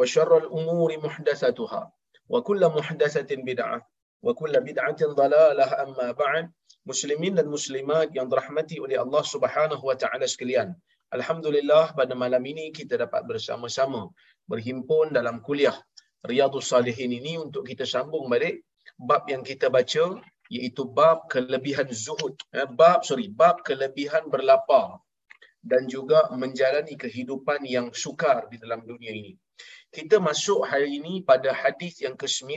[0.00, 1.82] wa syarrul umuri muhdatsatuha
[2.32, 3.80] wa kullu muhdatsatin bid'ah
[4.26, 6.48] wa kullu bid'atin dhalalah amma ba'd
[6.90, 10.72] muslimin dan muslimat yang dirahmati oleh Allah Subhanahu wa taala sekalian
[11.16, 14.02] alhamdulillah pada malam ini kita dapat bersama-sama
[14.48, 15.76] berhimpun dalam kuliah
[16.30, 18.64] Riyadhus Salihin ini untuk kita sambung balik
[18.96, 20.06] bab yang kita baca
[20.56, 24.96] iaitu bab kelebihan zuhud eh, bab sorry bab kelebihan berlapar
[25.60, 29.36] dan juga menjalani kehidupan yang sukar di dalam dunia ini.
[29.90, 32.54] Kita masuk hari ini pada hadis yang ke-9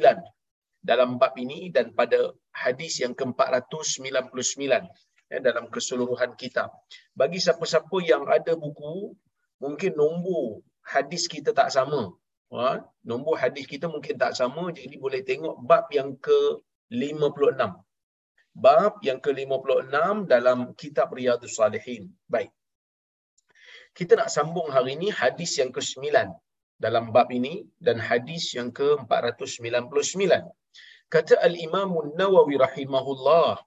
[0.85, 4.61] dalam bab ini dan pada hadis yang ke-499
[5.33, 6.69] ya, dalam keseluruhan kitab.
[7.17, 9.17] Bagi siapa-siapa yang ada buku,
[9.57, 12.13] mungkin nombor hadis kita tak sama.
[12.53, 12.85] Ha?
[13.01, 17.61] Nombor hadis kita mungkin tak sama, jadi boleh tengok bab yang ke-56.
[18.53, 22.13] Bab yang ke-56 dalam kitab Riyadhus Salihin.
[22.29, 22.53] Baik.
[23.97, 26.13] Kita nak sambung hari ini hadis yang ke-9
[26.84, 30.46] dalam bab ini dan hadis yang ke-499.
[31.14, 33.58] Kata Al-Imam Nawawi rahimahullah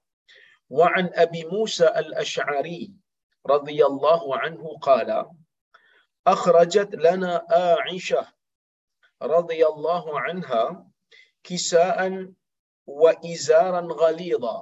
[0.72, 2.94] wa an Abi Musa Al-Ash'ari
[3.44, 5.26] radhiyallahu anhu qala
[6.24, 8.22] akhrajat lana Aisha
[9.20, 10.86] radhiyallahu anha
[11.42, 12.14] kisaan
[12.86, 14.56] wa izaran ghalidha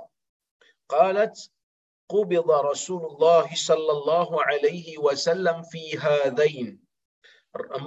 [0.89, 1.37] qalat
[2.11, 6.69] قبض رسول الله صلى الله عليه وسلم في هذين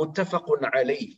[0.00, 1.16] متفق عليه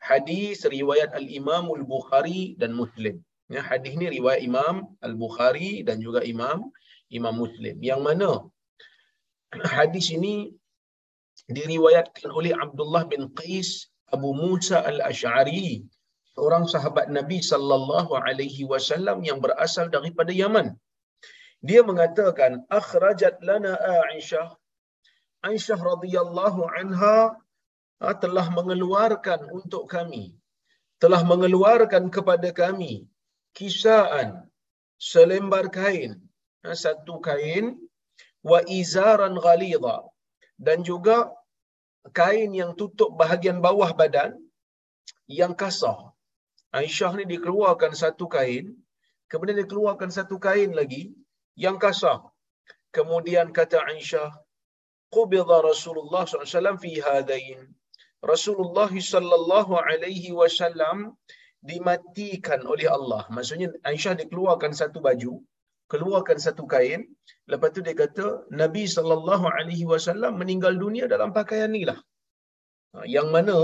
[0.00, 3.20] Al-Imam Al Bukhari dan Muslim.
[3.52, 6.72] Ya hadis ni riwayat Imam Al-Bukhari dan juga Imam
[7.12, 7.76] Imam Muslim.
[7.82, 8.30] Yang mana
[9.66, 10.54] hadis ini
[11.50, 15.84] diriwayatkan oleh Abdullah bin Qais Abu Musa Al-Ash'ari
[16.38, 20.78] seorang sahabat Nabi sallallahu alaihi wasallam yang berasal daripada Yaman.
[21.60, 23.76] Dia mengatakan akhrajat lana
[24.08, 24.48] Aisyah.
[25.44, 27.36] Aisyah radhiyallahu anha
[28.00, 30.24] telah mengeluarkan untuk kami
[31.02, 33.08] telah mengeluarkan kepada kami
[33.56, 34.28] kisaan
[35.00, 36.12] selembar kain.
[36.84, 37.66] Satu kain
[38.44, 39.96] wa izaran ghalidha
[40.60, 41.32] dan juga
[42.12, 44.36] kain yang tutup bahagian bawah badan
[45.24, 46.12] yang kasar.
[46.76, 48.76] Aisyah ni dikeluarkan satu kain
[49.32, 51.02] kemudian dikeluarkan satu kain lagi
[51.64, 52.28] yang kasar.
[52.96, 54.30] Kemudian kata Aisyah
[55.08, 57.72] qubidha Rasulullah SAW fi hadain
[58.20, 61.16] Rasulullah sallallahu alaihi wasallam
[61.70, 63.22] dimatikan oleh Allah.
[63.36, 65.32] Maksudnya Aisyah dikeluarkan satu baju,
[65.92, 67.04] keluarkan satu kain,
[67.52, 68.26] lepas tu dia kata
[68.62, 71.98] Nabi sallallahu alaihi wasallam meninggal dunia dalam pakaian inilah.
[73.16, 73.56] Yang mana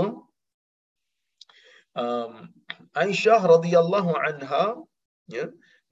[2.03, 2.31] um,
[3.03, 4.65] Aisyah radhiyallahu anha
[5.29, 5.45] ya,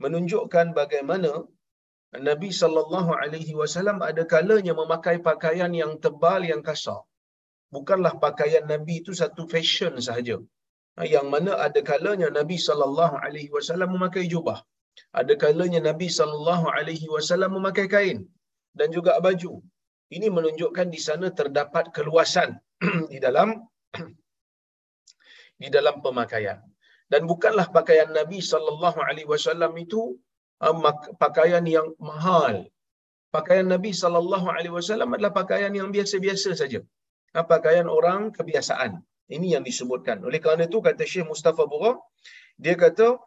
[0.04, 1.32] menunjukkan bagaimana
[2.30, 7.02] Nabi sallallahu alaihi wasallam ada kalanya memakai pakaian yang tebal yang kasar
[7.76, 10.38] bukanlah pakaian Nabi itu satu fashion sahaja.
[11.14, 14.60] Yang mana ada kalanya Nabi sallallahu alaihi wasallam memakai jubah.
[15.20, 18.20] Ada kalanya Nabi sallallahu alaihi wasallam memakai kain
[18.80, 19.54] dan juga baju.
[20.16, 22.50] Ini menunjukkan di sana terdapat keluasan
[23.12, 23.50] di dalam
[25.62, 26.60] di dalam pemakaian.
[27.12, 30.02] Dan bukanlah pakaian Nabi sallallahu alaihi wasallam itu
[31.24, 32.56] pakaian yang mahal.
[33.36, 36.80] Pakaian Nabi sallallahu alaihi wasallam adalah pakaian yang biasa-biasa saja
[37.44, 39.04] pakaian orang kebiasaan.
[39.36, 40.22] Ini yang disebutkan.
[40.22, 41.98] Oleh kerana itu kata Syekh Mustafa Bura,
[42.62, 43.18] dia kata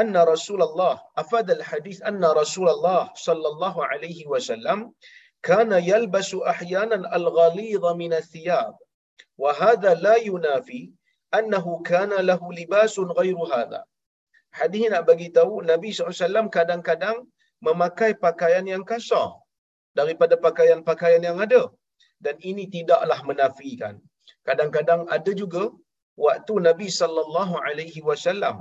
[0.00, 4.94] anna Rasulullah afad al hadis anna Rasulullah sallallahu alaihi wasallam
[5.48, 8.74] kana yalbasu ahyanan al ghalidha min athiyab
[9.42, 10.80] wa hadha la yunafi
[11.38, 13.82] annahu kana lahu libasun ghairu hadha
[14.58, 17.18] hadis nak bagi tahu Nabi SAW kadang-kadang
[17.66, 19.28] memakai pakaian yang kasar
[19.98, 21.62] daripada pakaian-pakaian yang ada
[22.24, 23.94] dan ini tidaklah menafikan.
[24.48, 25.62] Kadang-kadang ada juga
[26.26, 28.56] waktu Nabi sallallahu alaihi wasallam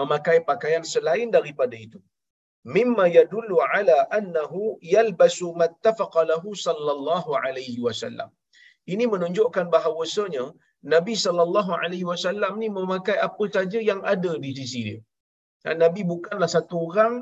[0.00, 2.00] memakai pakaian selain daripada itu.
[2.76, 4.60] Mimma yadullu ala annahu
[4.94, 8.30] yalbasu mattafaqa lahu sallallahu alaihi wasallam.
[8.92, 10.44] Ini menunjukkan bahawasanya
[10.94, 15.00] Nabi sallallahu alaihi wasallam ni memakai apa saja yang ada di sisi dia.
[15.64, 17.14] Dan Nabi bukanlah satu orang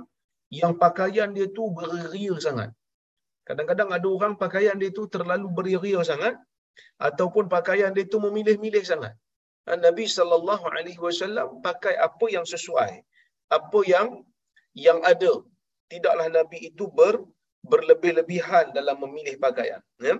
[0.61, 2.71] yang pakaian dia tu beria sangat
[3.51, 6.35] kadang-kadang ada orang pakaian dia tu terlalu beria sangat
[7.09, 9.15] ataupun pakaian dia tu memilih-milih sangat.
[9.87, 12.93] Nabi sallallahu alaihi wasallam pakai apa yang sesuai
[13.59, 14.09] apa yang
[14.87, 15.33] yang ada.
[15.93, 17.15] Tidaklah nabi itu ber
[17.73, 20.15] berlebih-lebihan dalam memilih pakaian ya.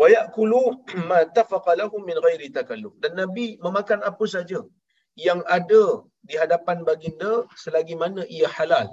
[0.00, 0.62] Wa yaqulu
[1.10, 2.48] ma tafaqa lahum min ghairi
[3.02, 4.60] dan nabi memakan apa saja
[5.26, 5.84] yang ada
[6.28, 8.88] di hadapan baginda selagi mana ia halal.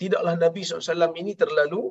[0.00, 1.82] Tidaklah nabi SAW ini terlalu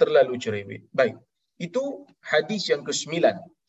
[0.00, 0.82] terlalu cerewet.
[0.94, 1.18] Baik.
[1.58, 3.18] Itu hadis yang ke-9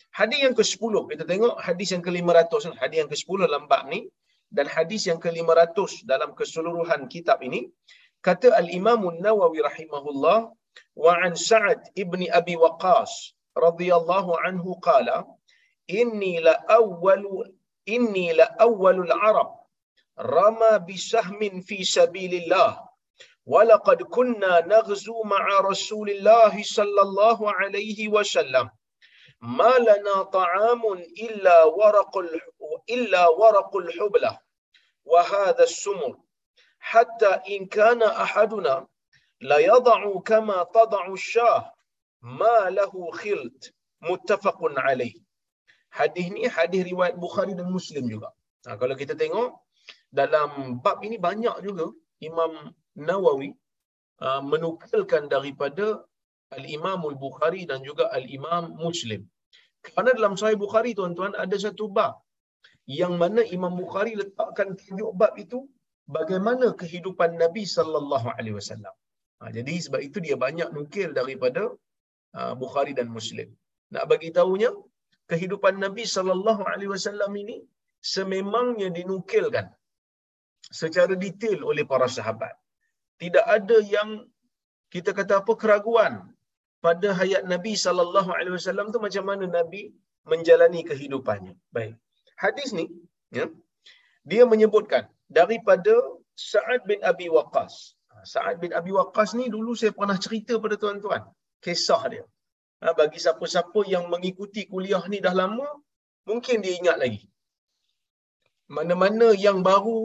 [0.10, 4.10] Hadis yang ke-10 kita tengok hadis yang ke-500 hadis yang ke-10 dalam bab ni.
[4.50, 7.70] Dan hadis yang ke-500 dalam keseluruhan kitab ini.
[8.26, 10.50] Kata al-Imam An-Nawawi rahimahullah
[10.98, 15.24] wa an Sa'ad ibni Abi Waqqas radhiyallahu anhu qala
[15.86, 17.46] inni la awwalu
[17.86, 19.54] inni la awwalul arab.
[20.18, 22.89] Rama bisahmin fi sabilillah
[23.54, 28.70] ولقد كنا نغزو مع رسول الله صلى الله عليه وسلم
[29.42, 30.82] ما لنا طعام
[31.26, 32.14] إلا ورق
[32.90, 34.40] إلا ورق الحبلة
[35.06, 36.14] وهذا السمر
[36.80, 38.88] حتى إن كان أحدنا
[39.42, 41.74] ليضع كما تضع الشاه
[42.22, 43.60] ما له خلط
[44.02, 45.30] متفق عليه
[45.90, 48.30] hadis ni hadis riwayat Bukhari dan Muslim juga.
[48.66, 49.58] Ha, kalau kita tengok
[50.14, 51.90] dalam bab ini banyak juga
[52.22, 52.52] Imam
[53.08, 53.50] Nawawi
[54.26, 55.86] uh, menukilkan daripada
[56.58, 59.22] Al-Imam Al-Bukhari dan juga Al-Imam Muslim.
[59.86, 62.14] Kerana dalam Sahih Bukhari tuan-tuan ada satu bab
[63.00, 65.60] yang mana Imam Bukhari letakkan tajuk bab itu
[66.18, 68.96] bagaimana kehidupan Nabi sallallahu alaihi wasallam.
[69.40, 71.64] Ha, jadi sebab itu dia banyak nukil daripada
[72.40, 73.50] uh, Bukhari dan Muslim.
[73.94, 74.72] Nak bagi tahunya
[75.32, 77.58] kehidupan Nabi sallallahu alaihi wasallam ini
[78.14, 79.68] sememangnya dinukilkan
[80.82, 82.56] secara detail oleh para sahabat.
[83.22, 84.10] Tidak ada yang
[84.94, 86.14] kita kata apa keraguan
[86.86, 89.82] pada hayat Nabi sallallahu alaihi wasallam tu macam mana Nabi
[90.32, 91.54] menjalani kehidupannya.
[91.76, 91.94] Baik.
[92.44, 92.86] Hadis ni
[93.38, 93.46] ya.
[94.32, 95.04] Dia menyebutkan
[95.40, 95.96] daripada
[96.50, 97.74] Sa'ad bin Abi Waqqas.
[98.34, 101.24] Sa'ad bin Abi Waqqas ni dulu saya pernah cerita pada tuan-tuan
[101.66, 102.26] kisah dia.
[102.82, 105.68] Ha, bagi siapa-siapa yang mengikuti kuliah ni dah lama,
[106.30, 107.24] mungkin dia ingat lagi.
[108.76, 110.00] Mana-mana yang baru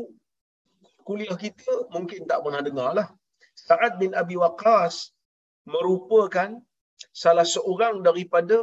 [1.09, 3.09] kuliah kita mungkin tak pernah dengar lah.
[3.67, 4.95] Sa'ad bin Abi Waqqas
[5.75, 6.51] merupakan
[7.23, 8.57] salah seorang daripada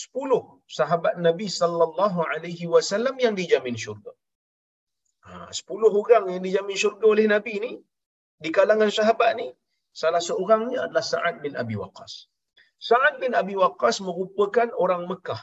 [0.00, 0.42] sepuluh
[0.78, 4.12] sahabat Nabi sallallahu alaihi wasallam yang dijamin syurga.
[5.26, 7.72] Ha, sepuluh orang yang dijamin syurga oleh Nabi ni
[8.44, 9.48] di kalangan sahabat ni
[10.00, 12.12] salah seorangnya adalah Sa'ad bin Abi Waqqas.
[12.88, 15.42] Sa'ad bin Abi Waqqas merupakan orang Mekah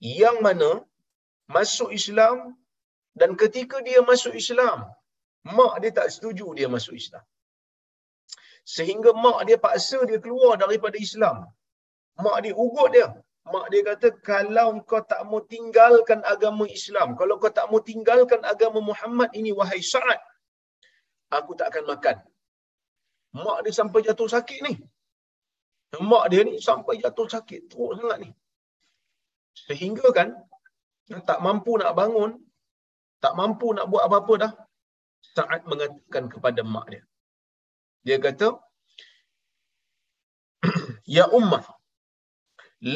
[0.00, 0.70] yang mana
[1.56, 2.56] masuk Islam
[3.20, 4.88] dan ketika dia masuk Islam,
[5.44, 7.24] mak dia tak setuju dia masuk Islam
[8.74, 11.36] sehingga mak dia paksa dia keluar daripada Islam.
[12.24, 13.08] Mak dia ugut dia.
[13.52, 18.40] Mak dia kata, kalau kau tak mau tinggalkan agama Islam, kalau kau tak mau tinggalkan
[18.52, 20.20] agama Muhammad ini, wahai Sa'ad,
[21.32, 22.16] aku tak akan makan.
[23.34, 24.74] Mak dia sampai jatuh sakit ni.
[26.10, 27.60] Mak dia ni sampai jatuh sakit.
[27.70, 28.30] Teruk sangat ni.
[29.66, 30.28] Sehingga kan,
[31.26, 32.38] tak mampu nak bangun,
[33.18, 34.52] tak mampu nak buat apa-apa dah,
[35.36, 37.02] Sa'ad mengatakan kepada mak dia.
[38.06, 38.48] Dia kata,
[41.16, 41.64] Ya ummah,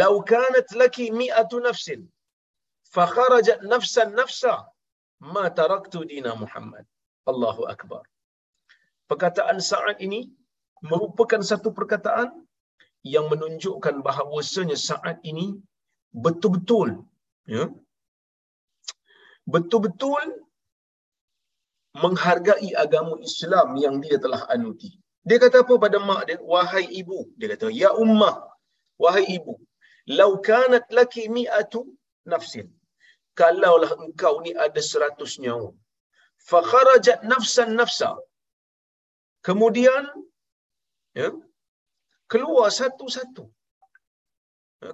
[0.00, 2.00] lau kanat laki mi'atu nafsin,
[2.94, 4.54] fakharajat nafsan nafsa,
[5.34, 6.84] ma taraktu dina Muhammad.
[7.30, 8.04] Allahu Akbar.
[9.10, 10.20] Perkataan saat ini
[10.90, 12.28] merupakan satu perkataan
[13.14, 15.46] yang menunjukkan bahawasanya saat ini
[16.24, 16.88] betul-betul
[17.54, 17.64] ya,
[19.54, 20.24] betul-betul
[22.02, 24.90] menghargai agama Islam yang dia telah anuti.
[25.28, 26.36] Dia kata apa pada mak dia?
[26.52, 27.18] Wahai ibu.
[27.38, 28.36] Dia kata, Ya ummah.
[29.02, 29.54] Wahai ibu.
[30.18, 31.80] Lau kanat laki mi'atu
[32.32, 32.68] nafsin.
[33.38, 35.70] Kalaulah engkau ni ada seratus nyawa.
[36.50, 38.10] Fakharajat nafsan nafsa.
[39.46, 40.04] Kemudian,
[41.18, 41.28] ya,
[42.32, 43.44] keluar satu-satu.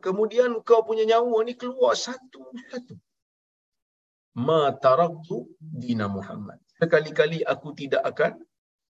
[0.07, 2.95] Kemudian kau punya nyawa ni keluar satu-satu.
[4.47, 6.63] Ma taraktu dina Muhammad.
[6.81, 8.33] Sekali-kali aku tidak akan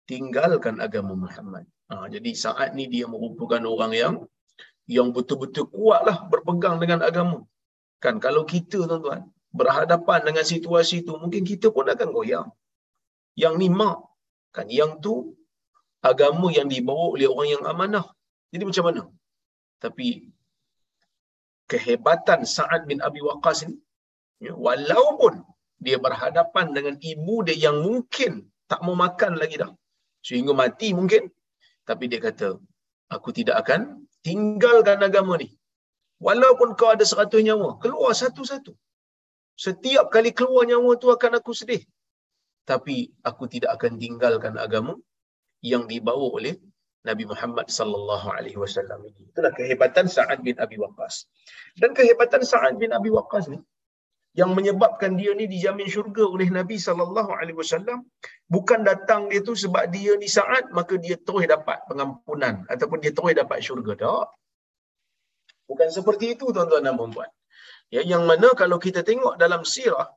[0.09, 1.65] tinggalkan agama Muhammad.
[1.89, 4.15] Ha, jadi saat ni dia merupakan orang yang
[4.95, 7.39] yang betul-betul kuatlah berpegang dengan agama.
[8.03, 9.21] Kan kalau kita tuan-tuan
[9.59, 12.47] berhadapan dengan situasi itu mungkin kita pun akan goyang.
[13.41, 13.97] Yang ni mak
[14.55, 15.13] kan yang tu
[16.09, 18.05] agama yang dibawa oleh orang yang amanah.
[18.53, 19.01] Jadi macam mana?
[19.83, 20.07] Tapi
[21.69, 23.77] kehebatan Sa'ad bin Abi Waqqas ni
[24.45, 25.33] ya, walaupun
[25.85, 28.31] dia berhadapan dengan ibu dia yang mungkin
[28.71, 29.71] tak mau makan lagi dah.
[30.27, 31.31] Sehingga mati mungkin.
[31.89, 32.59] Tapi dia kata
[33.15, 35.49] aku tidak akan tinggalkan agama ni.
[36.19, 38.75] Walaupun kau ada seratus nyawa keluar satu-satu.
[39.65, 41.81] Setiap kali keluar nyawa tu akan aku sedih.
[42.67, 44.93] Tapi aku tidak akan tinggalkan agama
[45.71, 46.55] yang dibawa oleh
[47.07, 49.31] Nabi Muhammad sallallahu alaihi wasallam ini.
[49.31, 51.15] Itulah kehebatan Sa'ad bin Abi Waqqas.
[51.79, 53.59] Dan kehebatan Sa'ad bin Abi Waqqas ni
[54.37, 58.05] yang menyebabkan dia ni dijamin syurga oleh Nabi sallallahu alaihi wasallam
[58.55, 63.13] bukan datang dia tu sebab dia ni Sa'ad maka dia terus dapat pengampunan ataupun dia
[63.17, 64.27] terus dapat syurga tak.
[65.69, 67.29] Bukan seperti itu tuan-tuan dan puan-puan.
[67.95, 70.09] Ya, yang mana kalau kita tengok dalam sirah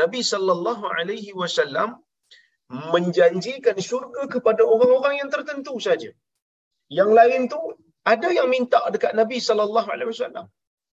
[0.00, 2.00] Nabi sallallahu alaihi wasallam
[2.94, 6.10] menjanjikan syurga kepada orang-orang yang tertentu saja.
[6.88, 7.60] Yang lain tu
[8.12, 10.46] ada yang minta dekat Nabi sallallahu alaihi wasallam.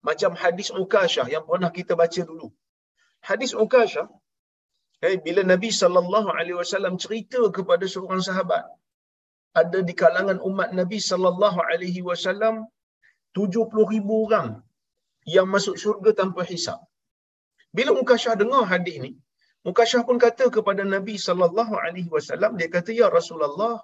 [0.08, 2.48] Macam hadis Ukashah yang pernah kita baca dulu.
[3.28, 4.06] Hadis Ukashah
[5.06, 8.64] eh, bila Nabi sallallahu alaihi wasallam cerita kepada seorang sahabat
[9.62, 12.54] ada di kalangan umat Nabi sallallahu alaihi wasallam
[13.38, 14.48] 70,000 orang
[15.36, 16.80] yang masuk syurga tanpa hisap.
[17.76, 19.12] Bila Ukashah dengar hadis ni,
[19.66, 23.76] Mukasyah pun kata kepada Nabi sallallahu alaihi wasallam dia kata ya Rasulullah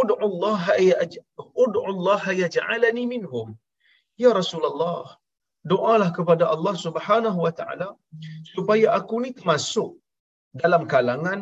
[0.00, 0.96] ud'u Allah ya
[1.62, 3.48] ud'u Allah yaj'alani minhum
[4.22, 5.02] ya Rasulullah
[5.72, 7.88] doalah kepada Allah Subhanahu wa taala
[8.54, 9.90] supaya aku ni masuk
[10.62, 11.40] dalam kalangan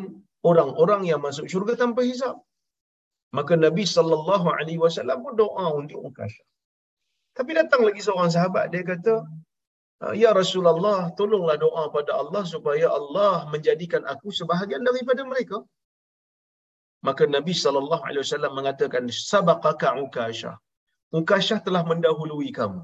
[0.49, 2.35] orang-orang yang masuk syurga tanpa hisab
[3.37, 6.47] maka Nabi sallallahu alaihi wasallam pun doa untuk Mukasyah
[7.37, 9.15] tapi datang lagi seorang sahabat dia kata
[10.03, 15.57] Ah, ya Rasulullah, tolonglah doa pada Allah supaya Allah menjadikan aku sebahagian daripada mereka.
[17.07, 20.55] Maka Nabi sallallahu alaihi wasallam mengatakan sabaqaka Ukashah.
[21.19, 22.83] Ukashah telah mendahului kamu.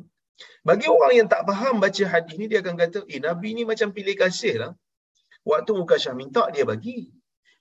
[0.67, 3.89] Bagi orang yang tak faham baca hadis ni, dia akan kata, eh Nabi ni macam
[3.95, 4.71] pilih kasih lah.
[5.47, 7.11] Waktu Mukashah minta, dia bagi.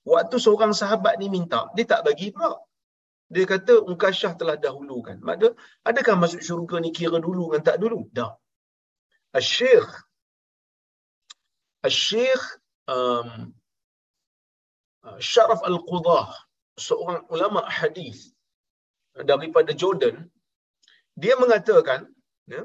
[0.02, 2.58] Waktu seorang sahabat ni minta, dia tak bagi pula.
[3.34, 5.20] Dia kata, Mukashah telah dahulukan.
[5.28, 5.52] Maka,
[5.88, 8.08] adakah masuk syurga ni kira dulu dengan tak dulu?
[8.10, 8.32] Dah.
[9.36, 9.90] Asyikh.
[11.84, 12.44] Asyikh.
[12.88, 13.52] Um,
[15.04, 16.32] uh, Syaraf Al-Qudah.
[16.78, 18.32] Seorang ulama hadis
[19.12, 20.30] daripada Jordan.
[21.18, 22.06] Dia mengatakan,
[22.54, 22.62] ya,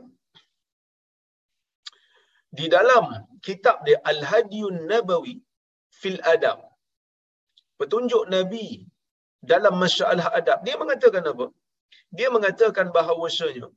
[2.58, 3.06] di dalam
[3.48, 5.36] kitab dia Al-Hadiyun Nabawi
[6.02, 6.60] fil Adab.
[7.80, 8.68] Petunjuk Nabi
[9.52, 10.60] dalam masalah adab.
[10.68, 11.46] Dia mengatakan apa?
[12.18, 13.68] Dia mengatakan bahawasanya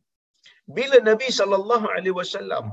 [0.76, 2.66] bila Nabi sallallahu alaihi wasallam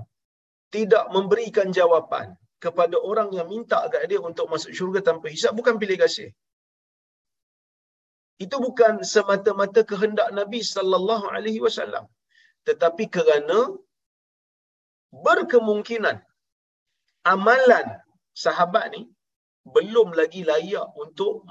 [0.75, 2.27] tidak memberikan jawapan
[2.63, 6.29] kepada orang yang minta agak dia untuk masuk syurga tanpa hisap bukan pilih kasih.
[8.45, 12.05] Itu bukan semata-mata kehendak Nabi sallallahu alaihi wasallam
[12.67, 13.71] tetapi kerana
[15.13, 16.17] berkemungkinan
[17.23, 17.87] amalan
[18.33, 19.01] sahabat ni
[19.63, 21.47] belum lagi layak untuk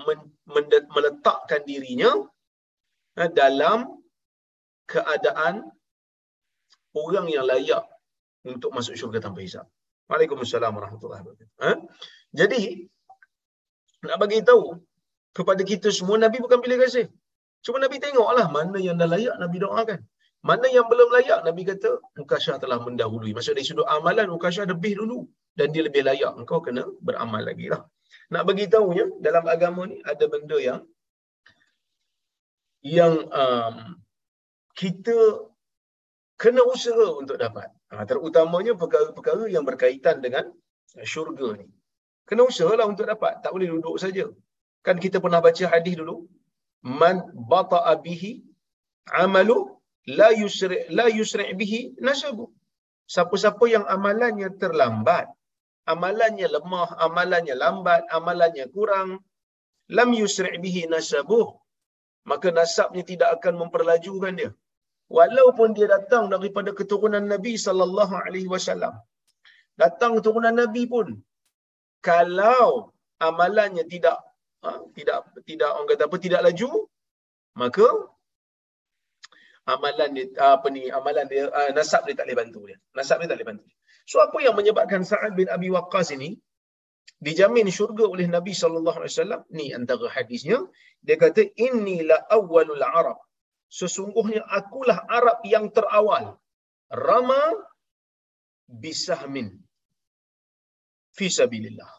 [0.93, 2.13] meletakkan dirinya
[3.17, 3.89] eh, dalam
[4.85, 5.65] keadaan
[6.93, 7.85] orang yang layak
[8.45, 9.65] untuk masuk syurga tanpa hisap.
[10.11, 11.49] Waalaikumsalam warahmatullahi wabarakatuh.
[11.65, 11.71] Ha?
[12.37, 12.85] Jadi
[14.05, 14.77] nak bagi tahu
[15.33, 17.09] kepada kita semua Nabi bukan pilih kasih.
[17.65, 20.01] Cuma Nabi tengoklah mana yang dah layak Nabi doakan.
[20.49, 23.31] Mana yang belum layak Nabi kata Mukasyah telah mendahului.
[23.37, 25.19] Maksud dari sudut amalan Mukasyah lebih dulu
[25.59, 26.33] dan dia lebih layak.
[26.41, 27.83] Engkau kena beramal lagi lah.
[28.35, 30.81] Nak bagi tahunya dalam agama ni ada benda yang
[32.83, 33.77] yang um,
[34.75, 35.17] kita
[36.43, 37.71] kena usaha untuk dapat.
[37.95, 40.51] Ha, terutamanya perkara-perkara yang berkaitan dengan
[41.13, 41.67] syurga ni.
[42.27, 43.39] Kena usahalah untuk dapat.
[43.47, 44.27] Tak boleh duduk saja.
[44.83, 46.27] Kan kita pernah baca hadis dulu.
[46.83, 48.43] Man bata'a bihi
[49.23, 49.71] amalu
[50.19, 52.47] la yusri' la yusri' bihi nasabu.
[53.15, 55.27] Siapa-siapa yang amalannya terlambat,
[55.93, 59.21] amalannya lemah, amalannya lambat, amalannya kurang,
[59.97, 61.49] lam yusri' bihi nasabuh.
[62.31, 64.51] Maka nasabnya tidak akan memperlajukan dia
[65.19, 68.95] walaupun dia datang daripada keturunan Nabi sallallahu alaihi wasallam
[69.83, 71.09] datang keturunan Nabi pun
[72.09, 72.93] kalau
[73.29, 74.17] amalannya tidak
[74.65, 75.19] ha, tidak
[75.49, 76.71] tidak orang kata apa tidak laju
[77.63, 77.87] maka
[79.67, 82.79] amalan dia apa ni amalan dia uh, nasab dia tak boleh bantu dia.
[82.97, 83.67] Nasab dia tak boleh bantu.
[84.11, 86.35] So apa yang menyebabkan Sa'ad bin Abi Waqqas ini
[87.23, 89.41] dijamin syurga oleh Nabi sallallahu alaihi wasallam?
[89.55, 90.59] Ni antara hadisnya.
[91.03, 93.19] Dia kata inni la awwalul arab.
[93.71, 96.39] Sesungguhnya akulah arab yang terawal.
[96.91, 97.43] Rama
[98.67, 99.63] bisahmin
[101.15, 101.91] fi sabilillah.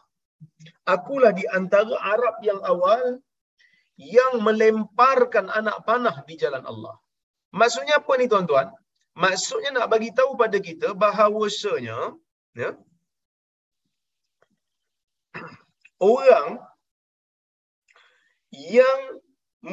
[0.84, 3.24] Akulah di antara arab yang awal
[3.96, 7.00] yang melemparkan anak panah di jalan Allah
[7.60, 8.68] maksudnya apa ni tuan-tuan
[9.24, 11.98] maksudnya nak bagi tahu pada kita bahawasanya
[12.62, 12.70] ya
[16.12, 16.48] orang
[18.54, 19.00] yang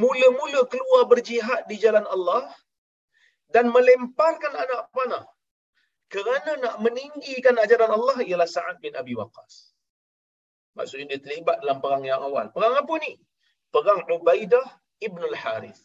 [0.01, 2.47] mula-mula keluar berjihad di jalan Allah
[3.51, 5.25] dan melemparkan anak panah
[6.11, 9.71] kerana nak meninggikan ajaran Allah ialah Sa'ad bin Abi Waqqas.
[10.75, 12.51] Maksudnya dia terlibat dalam perang yang awal.
[12.55, 13.15] Perang apa ni?
[13.71, 14.67] Perang Ubaidah
[15.03, 15.79] Ibn al-Harith.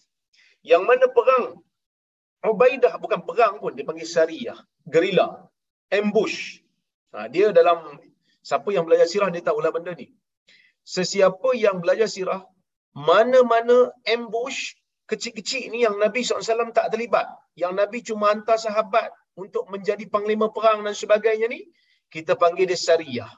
[0.67, 1.63] Yang mana perang
[2.45, 4.59] Ubaidah bukan perang pun, dia panggil Sariyah.
[4.85, 5.49] Gerila.
[5.89, 6.61] Ambush.
[7.15, 7.97] Ha, dia dalam,
[8.43, 10.11] siapa yang belajar sirah dia tahulah benda ni
[10.87, 12.47] sesiapa yang belajar sirah,
[12.95, 14.79] mana-mana ambush
[15.11, 17.27] kecil-kecil ni yang Nabi SAW tak terlibat.
[17.59, 21.67] Yang Nabi cuma hantar sahabat untuk menjadi panglima perang dan sebagainya ni,
[22.09, 23.31] kita panggil dia sariyah.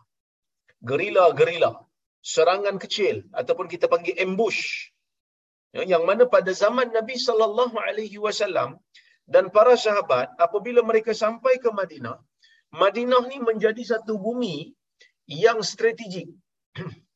[0.84, 1.72] Gerila-gerila.
[2.20, 4.92] Serangan kecil ataupun kita panggil ambush.
[5.76, 8.80] Ya, yang mana pada zaman Nabi sallallahu alaihi wasallam
[9.28, 12.16] dan para sahabat apabila mereka sampai ke Madinah,
[12.72, 14.72] Madinah ni menjadi satu bumi
[15.28, 16.32] yang strategik.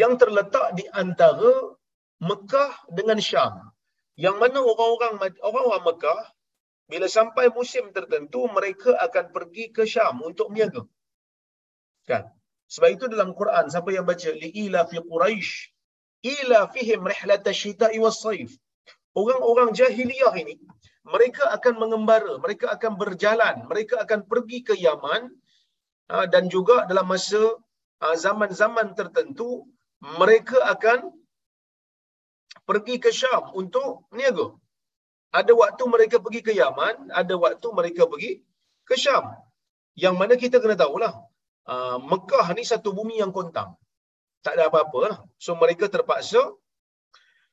[0.00, 1.76] yang terletak di antara
[2.20, 3.54] Mekah dengan Syam.
[4.16, 6.20] Yang mana orang-orang orang-orang Mekah
[6.92, 10.84] bila sampai musim tertentu mereka akan pergi ke Syam untuk berniaga.
[12.04, 12.28] Kan?
[12.68, 15.71] Sebab itu dalam Quran siapa yang baca liila fi quraish
[16.22, 18.50] ila fihim rihlat asyita'i was-sayf.
[19.12, 20.56] Orang-orang jahiliyah ini
[21.04, 25.28] mereka akan mengembara, mereka akan berjalan, mereka akan pergi ke Yaman
[26.08, 27.42] ah, dan juga dalam masa
[28.00, 29.66] ah, zaman-zaman tertentu
[30.02, 31.10] mereka akan
[32.66, 34.54] pergi ke Syam untuk niaga.
[35.32, 38.44] Ada waktu mereka pergi ke Yaman, ada waktu mereka pergi
[38.84, 39.32] ke Syam.
[39.96, 41.12] Yang mana kita kena tahulah,
[41.68, 43.76] uh, Mekah ni satu bumi yang kontang.
[44.42, 45.16] Tak ada apa-apa lah.
[45.38, 46.42] So mereka terpaksa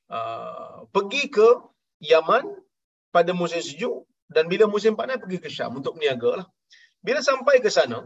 [0.10, 1.47] uh, pergi ke
[2.02, 2.43] Yaman
[3.15, 6.47] pada musim sejuk dan bila musim panas pergi ke Syam untuk berniaga lah.
[7.06, 8.06] Bila sampai ke sana,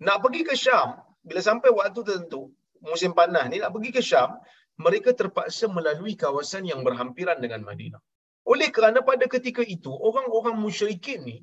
[0.00, 2.52] nak pergi ke Syam, bila sampai waktu tertentu,
[2.84, 4.36] musim panas ni nak pergi ke Syam,
[4.76, 8.00] mereka terpaksa melalui kawasan yang berhampiran dengan Madinah.
[8.46, 11.36] Oleh kerana pada ketika itu, orang-orang musyrikin ni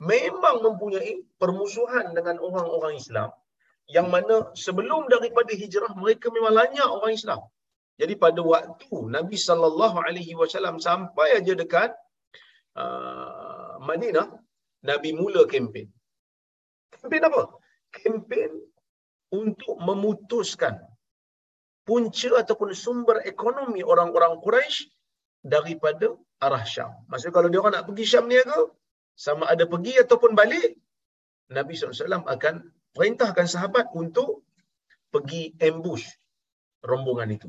[0.00, 3.30] memang mempunyai permusuhan dengan orang-orang Islam
[3.96, 7.40] yang mana sebelum daripada hijrah mereka memang banyak orang Islam.
[8.00, 11.90] Jadi pada waktu Nabi sallallahu alaihi wasallam sampai aja dekat
[12.80, 14.28] uh, Madinah,
[14.90, 15.88] Nabi mula kempen.
[16.94, 17.42] Kempen apa?
[17.92, 18.50] Kempen
[19.30, 20.80] untuk memutuskan
[21.84, 24.88] punca ataupun sumber ekonomi orang-orang Quraisy
[25.54, 26.14] daripada
[26.46, 26.92] arah Syam.
[27.10, 28.60] Maksudnya kalau dia orang nak pergi Syam niaga,
[29.24, 30.76] sama ada pergi ataupun balik,
[31.52, 32.54] Nabi SAW akan
[32.96, 34.42] perintahkan sahabat untuk
[35.10, 36.06] pergi ambush
[36.82, 37.48] rombongan itu.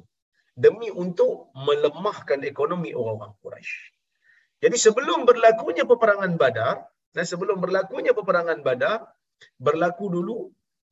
[0.51, 3.73] Demi untuk melemahkan ekonomi orang-orang Quraisy.
[4.61, 9.09] Jadi sebelum berlakunya peperangan Badar, dan sebelum berlakunya peperangan Badar,
[9.57, 10.37] berlaku dulu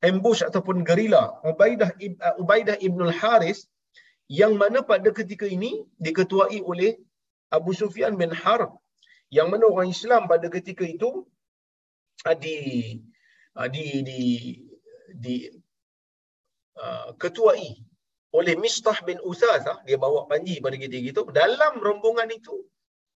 [0.01, 3.67] ambush ataupun gerila Ubaidah uh, Ubaidah Ibn Haris
[4.31, 6.97] yang mana pada ketika ini diketuai oleh
[7.51, 8.77] Abu Sufyan bin Harb
[9.29, 11.27] yang mana orang Islam pada ketika itu
[12.25, 12.55] uh, di
[13.67, 14.21] di di
[15.23, 15.35] di
[16.79, 17.67] uh, ketuai
[18.39, 22.55] oleh Mistah bin Uthathah dia bawa panji pada ketika itu dalam rombongan itu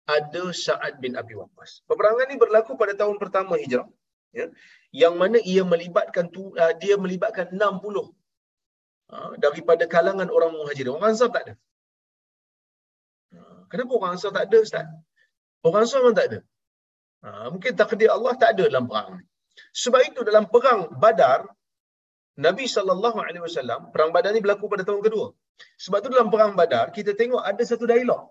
[0.08, 1.86] ada Sa'ad bin Abi Waqqas.
[1.86, 3.86] Peperangan ini berlaku pada tahun pertama Hijrah.
[4.34, 4.50] Ya
[4.92, 10.92] yang mana ia melibatkan tu, uh, dia melibatkan 60 uh, daripada kalangan orang muhajirin.
[10.92, 11.54] Orang Ansar tak ada.
[13.32, 14.86] Uh, kenapa orang Ansar tak ada Ustaz?
[15.64, 16.38] Orang Ansar memang tak ada.
[17.24, 19.22] Uh, mungkin takdir Allah tak ada dalam perang
[19.82, 21.40] Sebab itu dalam perang Badar
[22.46, 25.26] Nabi sallallahu alaihi wasallam perang Badar ni berlaku pada tahun kedua.
[25.84, 28.22] Sebab tu dalam perang Badar kita tengok ada satu dialog.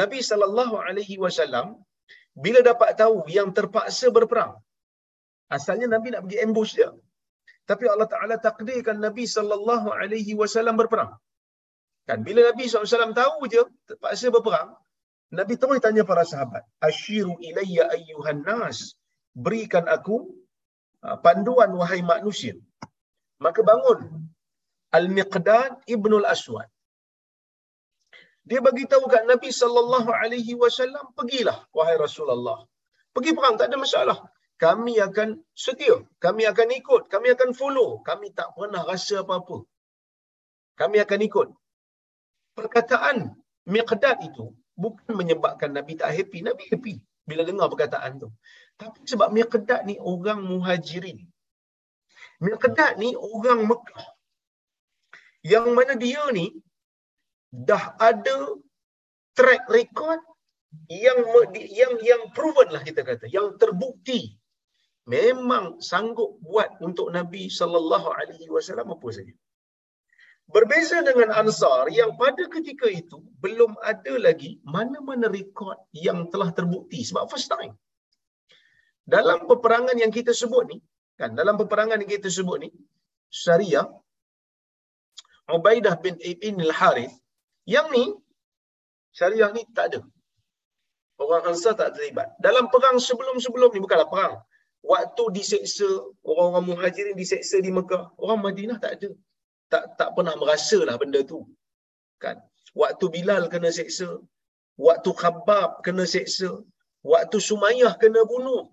[0.00, 1.66] Nabi sallallahu alaihi wasallam
[2.44, 4.52] bila dapat tahu yang terpaksa berperang
[5.56, 6.90] Asalnya Nabi nak pergi ambush dia.
[7.70, 11.12] Tapi Allah Taala takdirkan Nabi sallallahu alaihi wasallam berperang.
[12.08, 14.70] Kan bila Nabi SAW tahu je terpaksa berperang,
[15.38, 18.92] Nabi terus tanya para sahabat, "Ashiru ilayya ayyuhan nas."
[19.34, 20.16] Berikan aku
[21.06, 22.54] uh, panduan wahai manusia.
[23.44, 24.30] Maka bangun
[24.98, 26.70] Al-Miqdad Ibnul Aswad.
[28.44, 32.58] Dia bagi tahu kat Nabi sallallahu alaihi wasallam, "Pergilah wahai Rasulullah.
[33.14, 34.18] Pergi perang tak ada masalah.
[34.64, 35.28] Kami akan
[35.64, 37.88] setia, kami akan ikut, kami akan follow.
[38.08, 39.66] Kami tak pernah rasa apa-apa.
[40.80, 41.48] Kami akan ikut."
[42.54, 43.34] Perkataan
[43.66, 46.38] Miqdad itu bukan menyebabkan Nabi tak happy.
[46.44, 46.94] Nabi happy
[47.24, 48.28] bila dengar perkataan tu.
[48.80, 51.22] Tapi sebab Miqdad ni orang muhajirin.
[52.42, 54.06] Miqdad ni orang Mekah.
[55.44, 56.50] Yang mana dia ni
[57.52, 58.58] dah ada
[59.38, 60.20] track record
[60.90, 61.22] yang
[61.70, 64.34] yang yang proven lah kita kata, yang terbukti
[65.06, 69.34] memang sanggup buat untuk Nabi sallallahu alaihi wasallam apa saja.
[70.44, 77.00] Berbeza dengan Ansar yang pada ketika itu belum ada lagi mana-mana rekod yang telah terbukti
[77.00, 77.72] sebab first time.
[79.04, 80.78] Dalam peperangan yang kita sebut ni,
[81.20, 82.70] kan dalam peperangan yang kita sebut ni,
[83.28, 83.86] Syariah
[85.44, 87.12] Ubaidah bin Ibn al-Harith
[87.68, 88.16] yang ni
[89.12, 90.00] Syariah ni tak ada.
[91.20, 92.34] Orang Ansar tak terlibat.
[92.42, 94.34] Dalam perang sebelum-sebelum ni bukanlah perang.
[94.82, 95.86] Waktu diseksa,
[96.26, 99.10] orang-orang muhajirin diseksa di Mekah, orang Madinah tak ada
[99.72, 101.38] tak tak pernah merasalah benda tu.
[102.22, 102.36] Kan?
[102.74, 104.08] Waktu Bilal kena seksa,
[104.86, 106.50] waktu Khabbab kena seksa,
[107.12, 108.70] waktu Sumayyah kena bunuh,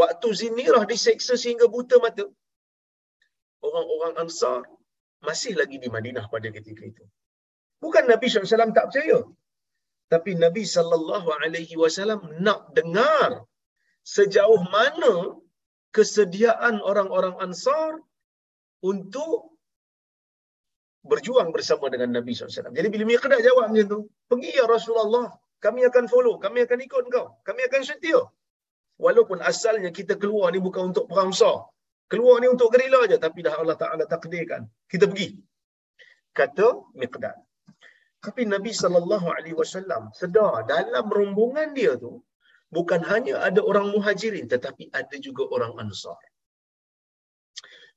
[0.00, 2.26] waktu Zinirah diseksa sehingga buta mata.
[3.66, 4.60] Orang-orang Ansar
[5.28, 7.04] masih lagi di Madinah pada ketika itu.
[7.84, 9.18] Bukan Nabi SAW tak percaya.
[10.12, 13.30] Tapi Nabi SAW nak dengar
[14.16, 15.14] sejauh mana
[15.96, 17.90] kesediaan orang-orang Ansar
[18.90, 19.52] untuk
[21.10, 22.74] berjuang bersama dengan Nabi SAW.
[22.78, 24.00] Jadi bila Miqdad jawab macam tu,
[24.30, 25.28] pergi ya Rasulullah,
[25.64, 28.20] kami akan follow, kami akan ikut kau, kami akan setia.
[29.04, 31.56] Walaupun asalnya kita keluar ni bukan untuk perang besar.
[32.12, 34.62] Keluar ni untuk gerila aja, tapi dah Allah Ta'ala takdirkan.
[34.92, 35.28] Kita pergi.
[36.38, 36.66] Kata
[37.00, 37.36] Miqdad.
[38.22, 42.22] Tapi Nabi sallallahu alaihi wasallam sedar dalam rombongan dia tu
[42.76, 46.14] bukan hanya ada orang muhajirin tetapi ada juga orang ansar.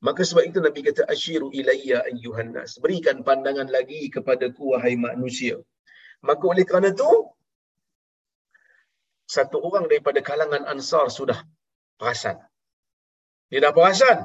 [0.01, 2.81] Maka sebab itu Nabi kata asyiru ilayya ayyuhan nas.
[2.83, 5.61] Berikan pandangan lagi kepada ku wahai manusia.
[6.25, 7.11] Maka oleh kerana itu
[9.25, 11.39] satu orang daripada kalangan Ansar sudah
[11.97, 12.37] perasan.
[13.49, 14.17] Dia dah perasan.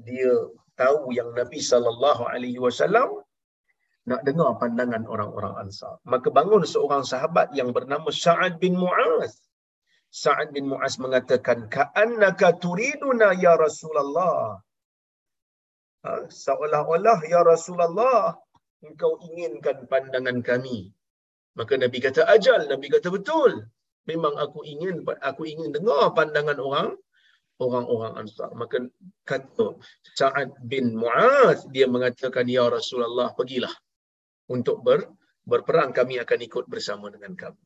[0.00, 0.32] Dia
[0.80, 3.22] tahu yang Nabi sallallahu alaihi wasallam
[4.04, 5.96] nak dengar pandangan orang-orang Ansar.
[6.04, 9.40] Maka bangun seorang sahabat yang bernama Sa'ad bin Mu'az.
[10.12, 14.60] Sa'ad bin Mu'az mengatakan, Ka'annaka turiduna ya Rasulullah.
[16.04, 18.36] Ha, seolah-olah ya Rasulullah
[18.84, 20.92] engkau inginkan pandangan kami.
[21.56, 23.64] Maka Nabi kata ajal, Nabi kata betul.
[24.04, 26.88] Memang aku ingin aku ingin dengar pandangan orang
[27.60, 28.50] orang-orang Ansar.
[28.52, 28.84] Maka
[29.24, 29.78] kata
[30.18, 33.72] Sa'ad bin Mu'az dia mengatakan ya Rasulullah pergilah
[34.50, 35.08] untuk ber,
[35.48, 37.62] berperang kami akan ikut bersama dengan kamu.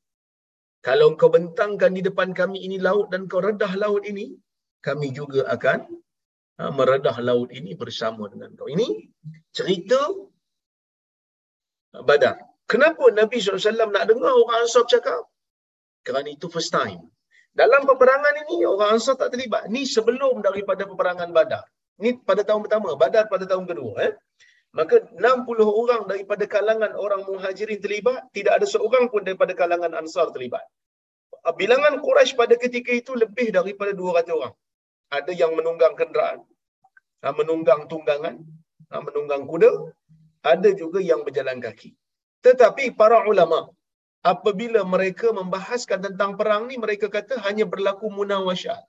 [0.79, 4.39] Kalau engkau bentangkan di depan kami ini laut dan kau redah laut ini,
[4.79, 5.91] kami juga akan
[6.59, 8.67] Ha, meredah laut ini bersama dengan kau.
[8.67, 9.07] Ini
[9.55, 10.11] cerita
[12.03, 12.43] badar.
[12.67, 15.23] Kenapa Nabi SAW nak dengar orang Ansar cakap?
[16.09, 17.05] Kerana itu first time.
[17.53, 19.69] Dalam peperangan ini, orang Ansar tak terlibat.
[19.69, 21.69] Ini sebelum daripada peperangan badar.
[22.01, 23.93] Ini pada tahun pertama, badar pada tahun kedua.
[24.09, 24.13] Eh?
[24.73, 25.21] Maka 60
[25.83, 30.65] orang daripada kalangan orang muhajirin terlibat, tidak ada seorang pun daripada kalangan Ansar terlibat.
[31.61, 34.55] Bilangan Quraisy pada ketika itu lebih daripada 200 orang
[35.09, 36.45] ada yang menunggang kenderaan,
[37.25, 38.37] menunggang tunggangan,
[38.93, 39.71] menunggang kuda,
[40.45, 41.97] ada juga yang berjalan kaki.
[42.45, 43.73] Tetapi para ulama
[44.23, 48.83] apabila mereka membahaskan tentang perang ni mereka kata hanya berlaku munawasyat.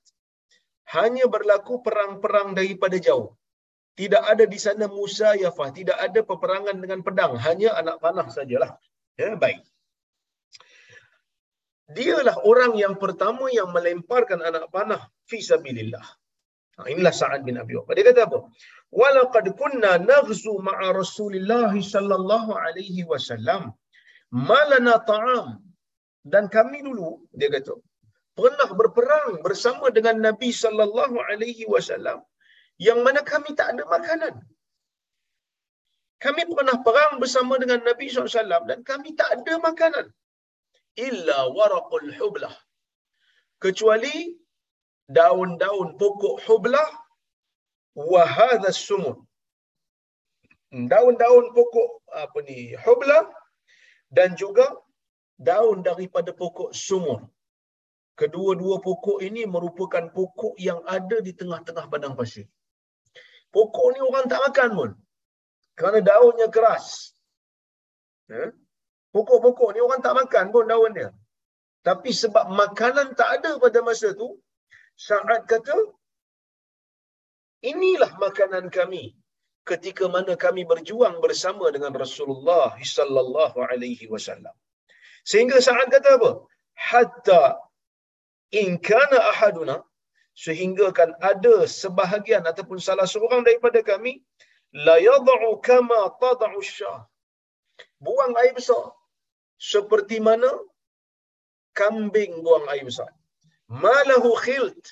[0.89, 3.37] Hanya berlaku perang-perang daripada jauh.
[3.93, 8.71] Tidak ada di sana musayafah, tidak ada peperangan dengan pedang, hanya anak panah sajalah.
[9.19, 9.61] Ya, baik.
[11.89, 16.05] Dialah orang yang pertama yang melemparkan anak panah fi sabilillah.
[16.79, 17.93] Ha, inilah Sa'ad bin Abi Waqqas.
[17.97, 18.39] Dia kata apa?
[18.93, 23.75] Walaqad kunna naghzu ma'a Rasulillah sallallahu alaihi wasallam
[24.31, 25.47] malana ta'am.
[26.31, 27.73] Dan kami dulu dia kata
[28.39, 32.19] pernah berperang bersama dengan Nabi sallallahu alaihi wasallam
[32.87, 34.35] yang mana kami tak ada makanan.
[36.23, 40.05] Kami pernah perang bersama dengan Nabi SAW dan kami tak ada makanan.
[41.07, 42.51] Illa waraqul hublah.
[43.63, 44.35] Kecuali
[45.17, 46.89] daun-daun pokok hublah
[48.11, 49.15] wa hadha sumur
[50.91, 51.89] daun-daun pokok
[52.23, 53.25] apa ni hublah
[54.17, 54.65] dan juga
[55.49, 57.19] daun daripada pokok sumur
[58.21, 62.47] kedua-dua pokok ini merupakan pokok yang ada di tengah-tengah padang pasir
[63.55, 64.91] pokok ni orang tak makan pun
[65.77, 67.15] kerana daunnya keras
[68.27, 68.51] ya?
[69.13, 71.09] Pokok-pokok ni orang tak makan pun daun dia.
[71.81, 74.37] Tapi sebab makanan tak ada pada masa tu,
[74.93, 75.77] Sa'ad kata,
[77.71, 79.15] inilah makanan kami
[79.71, 84.55] ketika mana kami berjuang bersama dengan Rasulullah sallallahu alaihi wasallam.
[85.31, 86.31] Sehingga Sa'ad kata apa?
[86.89, 87.43] Hatta
[88.61, 89.77] in kana ahaduna
[90.45, 94.13] sehingga kan ada sebahagian ataupun salah seorang daripada kami
[94.87, 96.99] la yad'u kama tad'u syah.
[98.05, 98.95] Buang air besar
[99.71, 100.47] seperti mana
[101.79, 103.11] kambing buang air besar.
[103.83, 104.83] Malahu khilt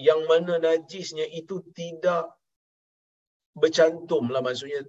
[0.00, 2.35] yang mana najisnya itu tidak
[3.60, 4.84] bercantum lah maksudnya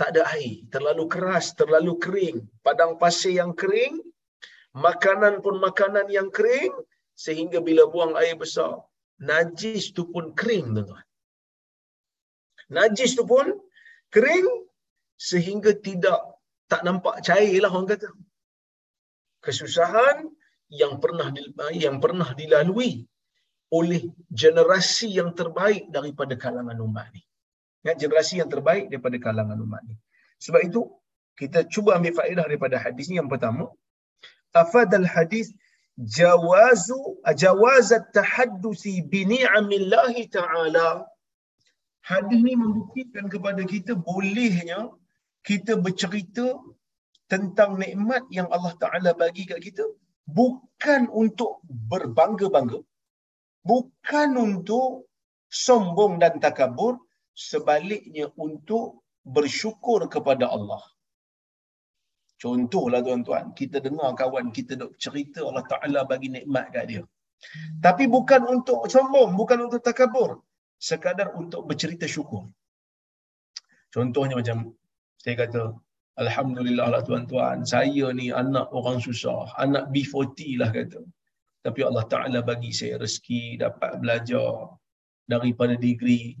[0.00, 4.00] tak ada air, terlalu keras, terlalu kering, padang pasir yang kering,
[4.74, 6.72] makanan pun makanan yang kering,
[7.24, 8.72] sehingga bila buang air besar,
[9.20, 11.04] najis tu pun kering tuan
[12.68, 13.48] Najis tu pun
[14.12, 14.48] kering
[15.16, 16.20] sehingga tidak
[16.68, 18.12] tak nampak cair lah orang kata.
[19.40, 20.28] Kesusahan
[20.68, 21.32] yang pernah
[21.72, 23.08] yang pernah dilalui
[23.72, 27.24] oleh generasi yang terbaik daripada kalangan umat ni.
[27.88, 29.96] Ya, generasi yang terbaik daripada kalangan umat ni.
[30.44, 30.80] Sebab itu,
[31.40, 33.64] kita cuba ambil faedah daripada hadis ni yang pertama.
[34.62, 35.46] Afadal hadis
[35.96, 37.00] jawazu
[37.42, 40.88] jawazat tahaddusi bi ni'amillahi ta'ala.
[42.10, 44.92] Hadis ni membuktikan kepada kita bolehnya
[45.48, 46.46] kita bercerita
[47.32, 49.84] tentang nikmat yang Allah Taala bagi kat kita
[50.28, 52.80] bukan untuk berbangga-bangga
[53.70, 55.08] bukan untuk
[55.64, 57.00] sombong dan takabur
[57.38, 60.82] sebaliknya untuk bersyukur kepada Allah.
[62.42, 67.02] Contohlah tuan-tuan kita dengar kawan kita dok cerita Allah Taala bagi nikmat kat dia.
[67.78, 70.42] Tapi bukan untuk sombong bukan untuk takabur
[70.78, 72.46] sekadar untuk bercerita syukur.
[73.94, 74.74] Contohnya macam
[75.22, 75.62] saya kata
[76.18, 80.98] Alhamdulillah lah tuan-tuan, saya ni anak orang susah, anak B40 lah kata.
[81.62, 84.74] Tapi Allah Ta'ala bagi saya rezeki dapat belajar
[85.30, 86.34] daripada degree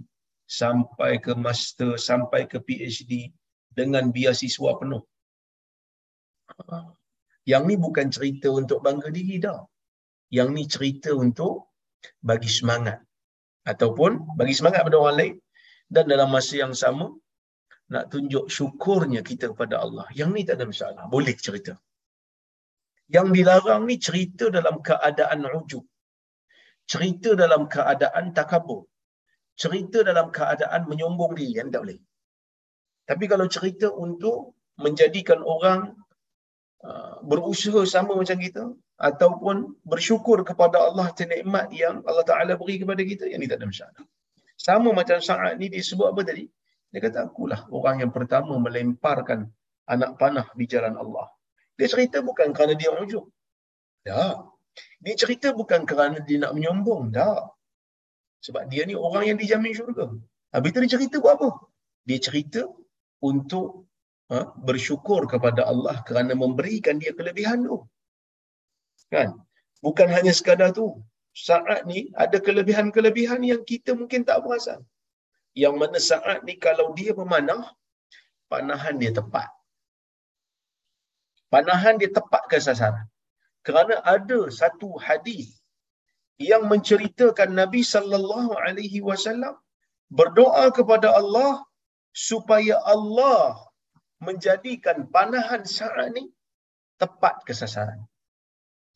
[0.48, 3.28] sampai ke master, sampai ke PhD
[3.68, 5.04] dengan biasiswa penuh.
[7.44, 9.60] Yang ni bukan cerita untuk bangga diri dah.
[10.32, 11.76] Yang ni cerita untuk
[12.24, 12.98] bagi semangat.
[13.68, 15.34] Ataupun bagi semangat pada orang lain.
[15.88, 17.08] Dan dalam masa yang sama,
[17.92, 20.08] nak tunjuk syukurnya kita kepada Allah.
[20.12, 21.04] Yang ni tak ada masalah.
[21.08, 21.76] Boleh cerita.
[23.08, 25.84] Yang dilarang ni cerita dalam keadaan ujub.
[26.88, 28.87] Cerita dalam keadaan takabur.
[29.58, 31.58] Cerita dalam keadaan menyombong diri.
[31.58, 32.00] Yang tak boleh.
[33.08, 35.98] Tapi kalau cerita untuk menjadikan orang
[36.86, 38.62] uh, berusaha sama macam kita
[38.98, 43.58] ataupun bersyukur kepada Allah atas nikmat yang Allah Taala beri kepada kita yang ni tak
[43.58, 44.02] ada masalah.
[44.58, 46.46] Sama macam saat ni dia sebut apa tadi?
[46.90, 49.50] Dia kata akulah orang yang pertama melemparkan
[49.86, 51.26] anak panah di jalan Allah.
[51.78, 53.24] Dia cerita bukan kerana dia ujub.
[54.02, 54.36] Tak.
[54.98, 57.14] Dia cerita bukan kerana dia nak menyombong.
[57.14, 57.57] Tak.
[58.46, 60.06] Sebab dia ni orang yang dijamin syurga.
[60.54, 61.50] Habis tu dia cerita buat apa?
[62.08, 62.62] Dia cerita
[63.30, 63.90] untuk
[64.30, 67.76] ha, bersyukur kepada Allah kerana memberikan dia kelebihan tu.
[69.14, 69.34] Kan?
[69.84, 70.86] Bukan hanya sekadar tu.
[71.34, 74.80] Saat ni ada kelebihan-kelebihan yang kita mungkin tak perasan
[75.62, 77.74] yang mana saat ni kalau dia memanah,
[78.50, 79.50] panahan dia tepat.
[81.50, 83.06] Panahan dia tepat ke sasaran.
[83.66, 85.57] Kerana ada satu hadis
[86.38, 89.54] yang menceritakan Nabi sallallahu alaihi wasallam
[90.18, 91.66] berdoa kepada Allah
[92.14, 93.58] supaya Allah
[94.26, 96.24] menjadikan panahan saat ni
[97.02, 98.00] tepat ke sasaran.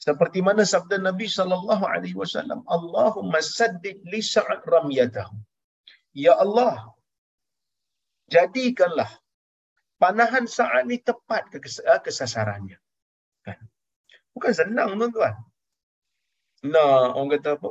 [0.06, 5.34] Seperti mana sabda Nabi sallallahu alaihi wasallam, Allahumma saddid li sa'at ramyatahu.
[6.24, 6.90] Ya Allah,
[8.34, 9.10] jadikanlah
[10.02, 11.58] panahan saat ni tepat ke
[12.06, 12.78] kesasarannya.
[13.46, 13.58] Kan?
[14.34, 15.38] Bukan senang tuan-tuan.
[16.62, 17.70] Nah, orang kata apa?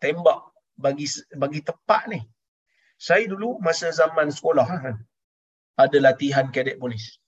[0.00, 0.40] Tembak
[0.76, 2.20] bagi bagi tepat ni.
[2.96, 4.96] Saya dulu masa zaman sekolah kan,
[5.76, 7.18] ada latihan kadet polis.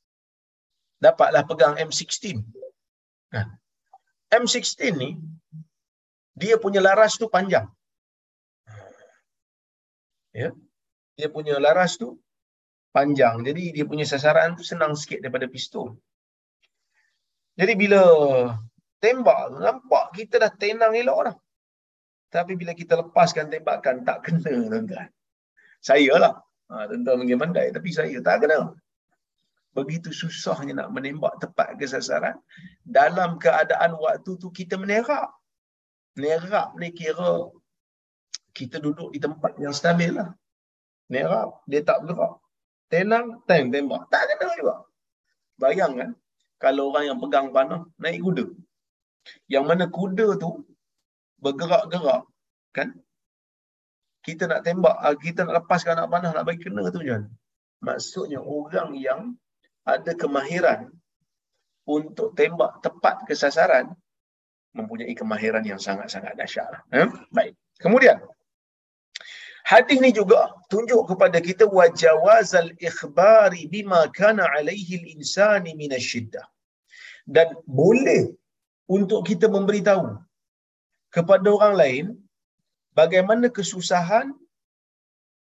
[1.02, 2.40] Dapatlah pegang M16.
[3.34, 3.58] Kan?
[4.30, 5.18] M16 ni,
[6.34, 7.66] dia punya laras tu panjang
[10.34, 10.50] ya
[11.14, 12.18] dia punya laras tu
[12.90, 15.94] panjang jadi dia punya sasaran tu senang sikit daripada pistol
[17.54, 18.02] jadi bila
[19.04, 21.36] tembak tu nampak kita dah tenang elok dah
[22.32, 25.08] tapi bila kita lepaskan tembakan tak kena tuan-tuan
[25.84, 26.34] saya lah
[26.72, 28.72] ha, tuan-tuan mungkin pandai tapi saya tak kena
[29.76, 32.40] begitu susahnya nak menembak tepat ke sasaran
[32.80, 35.28] dalam keadaan waktu tu kita menerap
[36.16, 37.52] menerap ni kira
[38.54, 40.30] kita duduk di tempat yang stabil lah.
[41.10, 42.38] Merah, dia tak bergerak.
[42.88, 44.06] Tenang, tembak.
[44.08, 44.76] Tak kena juga.
[45.58, 46.14] Bayangkan,
[46.62, 48.46] kalau orang yang pegang panah naik kuda.
[49.48, 50.64] Yang mana kuda tu
[51.40, 52.24] bergerak-gerak
[52.72, 52.88] kan?
[54.24, 57.20] Kita nak tembak, ah, kita nak lepaskan anak panah nak bagi kena tu je.
[57.84, 59.36] Maksudnya orang yang
[59.84, 60.88] ada kemahiran
[61.84, 63.92] untuk tembak tepat ke sasaran
[64.72, 66.82] mempunyai kemahiran yang sangat-sangat dahsyat.
[66.90, 67.08] Eh?
[67.30, 67.52] Baik.
[67.78, 68.18] Kemudian
[69.68, 75.92] hadis ni juga tunjuk kepada kita wajawazal ikhbari bima kana alaihi al-insani min.
[77.24, 78.32] Dan boleh
[78.90, 80.20] untuk kita memberitahu
[81.14, 82.04] kepada orang lain
[82.92, 84.32] bagaimana kesusahan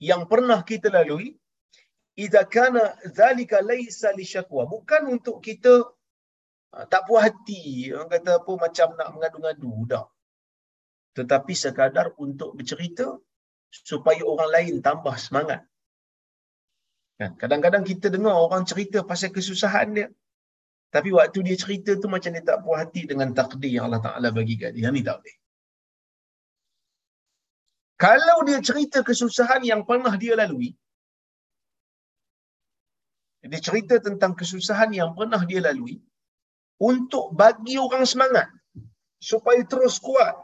[0.02, 1.38] yang pernah kita lalui.
[2.18, 4.66] Idza kana zalika laysa li syakwa.
[4.66, 5.86] Bukan untuk kita
[6.74, 10.06] uh, tak puas hati orang kata apa macam nak mengadu-ngadu dah
[11.18, 13.18] tetapi sekadar untuk bercerita
[13.74, 15.66] supaya orang lain tambah semangat.
[17.18, 17.34] Kan?
[17.42, 20.08] Kadang-kadang kita dengar orang cerita pasal kesusahan dia
[20.88, 24.30] tapi waktu dia cerita tu macam dia tak puas hati dengan takdir yang Allah Taala
[24.32, 24.88] bagi kat dia.
[24.88, 25.36] Ni tak boleh.
[28.00, 30.72] Kalau dia cerita kesusahan yang pernah dia lalui,
[33.52, 36.00] dia cerita tentang kesusahan yang pernah dia lalui
[36.80, 38.48] untuk bagi orang semangat
[39.18, 40.36] supaya terus kuat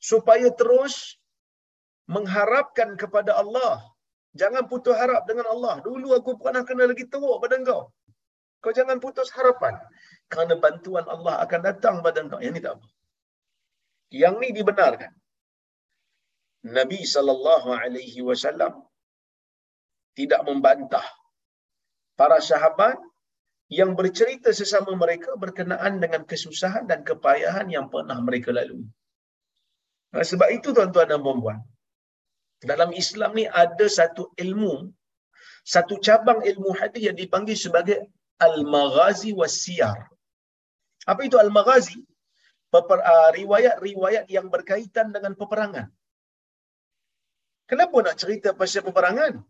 [0.00, 1.20] supaya terus
[2.08, 3.84] mengharapkan kepada Allah.
[4.32, 5.74] Jangan putus harap dengan Allah.
[5.84, 7.92] Dulu aku pernah kena lagi teruk pada engkau
[8.62, 9.74] kau jangan putus harapan
[10.30, 12.40] kerana bantuan Allah akan datang pada engkau.
[12.44, 12.86] Yang ni tak apa.
[14.22, 15.12] Yang ni dibenarkan.
[16.78, 18.72] Nabi sallallahu alaihi wasallam
[20.18, 21.06] tidak membantah
[22.20, 23.00] para sahabat
[23.78, 28.84] yang bercerita sesama mereka berkenaan dengan kesusahan dan kepayahan yang pernah mereka lalui.
[30.12, 31.58] Nah, sebab itu tuan-tuan dan puan-puan,
[32.70, 34.72] dalam Islam ni ada satu ilmu,
[35.74, 38.10] satu cabang ilmu hadis yang dipanggil sebagai
[38.46, 39.98] al-maghazi was-siyar.
[41.10, 42.00] Apa itu al-maghazi?
[42.70, 45.90] Ah, riwayat-riwayat yang berkaitan dengan peperangan.
[47.70, 49.42] Kenapa nak cerita pasal peperangan?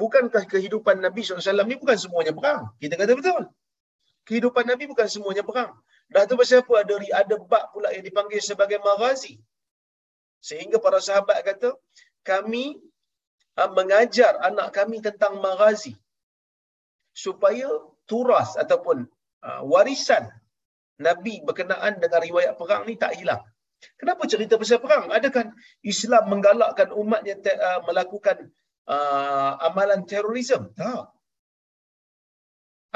[0.00, 2.62] Bukankah kehidupan Nabi SAW ni bukan semuanya perang?
[2.82, 3.42] Kita kata betul.
[4.28, 5.72] Kehidupan Nabi bukan semuanya perang.
[6.12, 6.74] Dah tu pasal apa?
[6.82, 9.34] Ada, ada bab pula yang dipanggil sebagai maghazi.
[10.42, 11.74] Sehingga para sahabat kata,
[12.22, 12.78] kami
[13.58, 15.94] uh, mengajar anak kami tentang maghazi.
[17.16, 17.66] Supaya
[18.06, 19.06] turas ataupun
[19.42, 20.30] uh, warisan
[20.96, 23.44] Nabi berkenaan dengan riwayat perang ni tak hilang.
[24.00, 25.12] Kenapa cerita pasal perang?
[25.12, 25.52] Adakah
[25.84, 28.48] Islam menggalakkan umatnya te- uh, melakukan
[28.88, 30.72] uh, amalan terorisme?
[30.72, 31.12] Tak.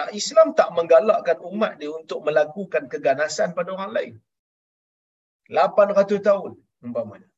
[0.00, 4.14] Uh, Islam tak menggalakkan umat dia untuk melakukan keganasan pada orang lain.
[5.52, 7.28] 800 tahun umpamanya.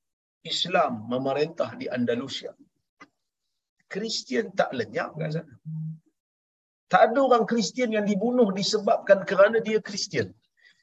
[0.46, 2.54] Islam memerintah di Andalusia.
[3.90, 5.54] Kristian tak lenyap kat sana.
[6.92, 10.28] Tak ada orang Kristian yang dibunuh disebabkan kerana dia Kristian.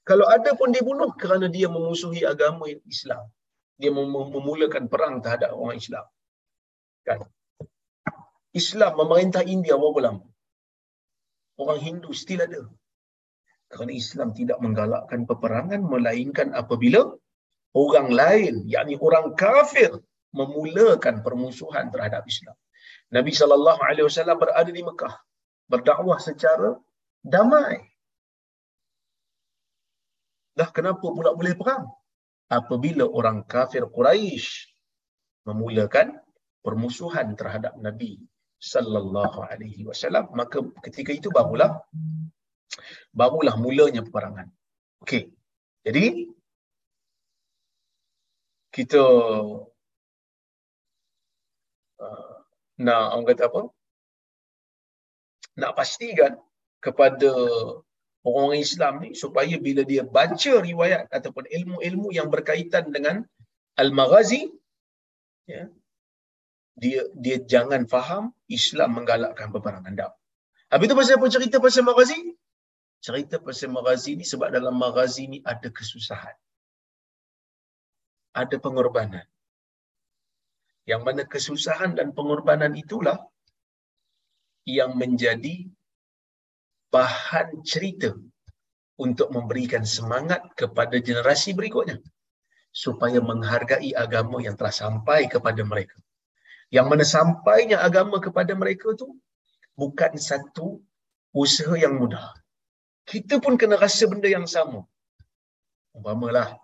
[0.09, 3.29] Kalau ada pun dibunuh kerana dia memusuhi agama Islam.
[3.77, 6.05] Dia mem- memulakan perang terhadap orang Islam.
[7.05, 7.19] Kan?
[8.61, 10.25] Islam memerintah India berapa lama?
[11.61, 12.61] Orang Hindu still ada.
[13.69, 17.01] Kerana Islam tidak menggalakkan peperangan melainkan apabila
[17.77, 19.93] orang lain, yakni orang kafir
[20.33, 22.57] memulakan permusuhan terhadap Islam.
[23.13, 25.13] Nabi sallallahu alaihi wasallam berada di Mekah
[25.69, 26.75] berdakwah secara
[27.21, 27.89] damai
[30.59, 31.87] Dah kenapa pula boleh perang?
[32.51, 34.67] Apabila orang kafir Quraisy
[35.47, 36.19] memulakan
[36.59, 38.19] permusuhan terhadap Nabi
[38.59, 41.79] sallallahu alaihi wasallam, maka ketika itu barulah
[43.15, 44.51] barulah mulanya peperangan.
[44.99, 45.31] Okey.
[45.87, 46.27] Jadi
[48.75, 48.99] kita
[52.03, 52.35] uh,
[52.83, 53.61] nak orang kata apa?
[55.61, 56.33] Nak pastikan
[56.85, 57.31] kepada
[58.29, 63.15] orang Islam ni supaya bila dia baca riwayat ataupun ilmu-ilmu yang berkaitan dengan
[63.81, 64.41] al-maghazi
[65.53, 65.63] ya
[66.81, 68.23] dia dia jangan faham
[68.57, 70.11] Islam menggalakkan peperangan dak.
[70.71, 72.19] Habis tu pasal apa cerita pasal maghazi?
[73.05, 76.35] Cerita pasal maghazi ni sebab dalam maghazi ni ada kesusahan.
[78.41, 79.27] Ada pengorbanan.
[80.91, 83.17] Yang mana kesusahan dan pengorbanan itulah
[84.77, 85.65] yang menjadi
[86.93, 88.13] bahan cerita
[88.99, 91.97] untuk memberikan semangat kepada generasi berikutnya
[92.69, 95.97] supaya menghargai agama yang telah sampai kepada mereka.
[96.69, 99.17] Yang mana sampainya agama kepada mereka tu
[99.73, 100.77] bukan satu
[101.33, 102.29] usaha yang mudah.
[103.09, 104.85] Kita pun kena rasa benda yang sama.
[105.97, 106.61] Umpamalah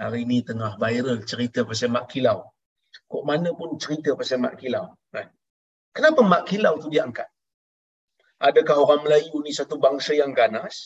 [0.00, 2.48] hari ini tengah viral cerita pasal Mak Kilau.
[3.12, 4.88] Kok mana pun cerita pasal Mak Kilau.
[5.12, 5.28] Kan?
[5.92, 7.28] Kenapa Mak Kilau tu diangkat?
[8.48, 10.76] Adakah orang Melayu ni satu bangsa yang ganas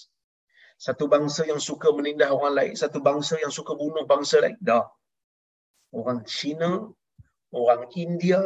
[0.76, 4.56] satu bangsa yang suka menindas orang lain, satu bangsa yang suka bunuh bangsa lain.
[4.60, 4.84] Dah.
[5.98, 6.70] Orang Cina,
[7.60, 8.40] orang India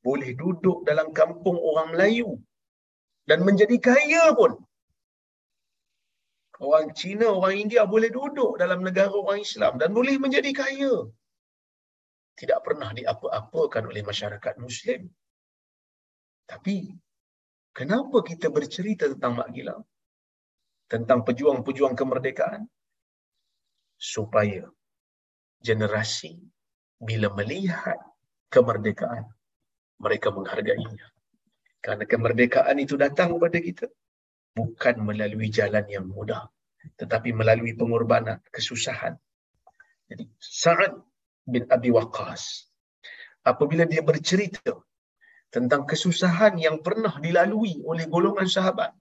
[0.00, 2.40] boleh duduk dalam kampung orang Melayu
[3.28, 4.56] dan menjadi kaya pun.
[6.56, 10.94] Orang Cina, orang India boleh duduk dalam negara orang Islam dan boleh menjadi kaya.
[12.40, 15.04] Tidak pernah diapa-apakan oleh masyarakat Muslim.
[16.48, 16.76] Tapi,
[17.76, 19.84] kenapa kita bercerita tentang Mak Gilang?
[20.88, 22.64] Tentang pejuang-pejuang kemerdekaan?
[24.00, 24.64] Supaya
[25.60, 26.40] generasi
[26.96, 28.00] bila melihat
[28.48, 29.28] kemerdekaan,
[30.00, 31.12] mereka menghargainya.
[31.84, 33.86] Kerana kemerdekaan itu datang kepada kita
[34.56, 36.48] bukan melalui jalan yang mudah,
[36.96, 39.20] tetapi melalui pengorbanan, kesusahan.
[40.08, 40.96] Jadi, Sa'ad
[41.44, 42.72] bin Abi Waqqas,
[43.44, 44.80] apabila dia bercerita
[45.56, 48.92] tentang kesusahan yang pernah dilalui oleh golongan sahabat.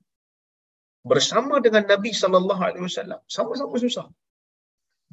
[1.11, 3.19] Bersama dengan Nabi sallallahu alaihi wasallam.
[3.35, 4.07] Sama-sama susah.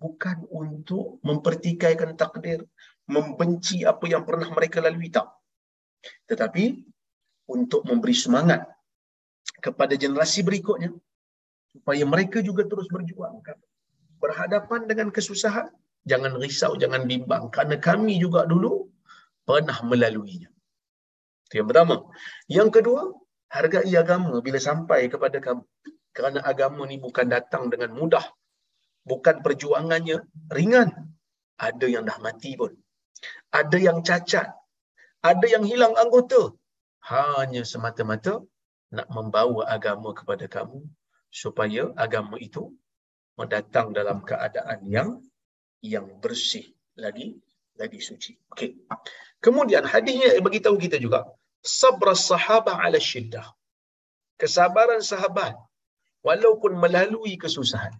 [0.03, 2.63] Bukan untuk mempertikaikan takdir
[3.11, 5.27] membenci apa yang pernah mereka lalui tak.
[6.31, 6.65] Tetapi
[7.57, 8.63] untuk memberi semangat
[9.67, 10.95] kepada generasi berikutnya
[11.75, 13.43] supaya mereka juga terus berjuang.
[14.23, 15.67] Berhadapan dengan kesusahan
[16.07, 17.51] jangan risau jangan bimbang.
[17.51, 18.73] Kerana kami juga dulu
[19.43, 20.52] pernah melaluinya
[21.53, 22.09] itu yang pertama.
[22.49, 23.13] Yang kedua
[23.53, 24.41] hargai agama.
[24.41, 25.69] Bila sampai kepada kamu
[26.17, 28.25] kerana agama ni bukan datang dengan mudah
[29.05, 31.13] bukan perjuangannya ringan.
[31.61, 32.73] Ada yang dah mati pun.
[33.53, 34.49] Ada yang cacat.
[35.21, 36.57] Ada yang hilang anggota.
[37.05, 38.41] Hanya semata-mata
[38.97, 40.89] nak membawa agama kepada kamu
[41.29, 42.73] supaya agama itu
[43.37, 45.21] mendatang dalam keadaan yang
[45.85, 47.37] yang bersih lagi
[47.77, 48.33] lagi suci.
[48.53, 48.89] Okey.
[49.45, 51.27] Kemudian hadisnya bagi tahu kita juga
[51.63, 53.47] sabr sahabah ala syiddah.
[54.41, 55.55] Kesabaran sahabat
[56.27, 57.95] walaupun melalui kesusahan.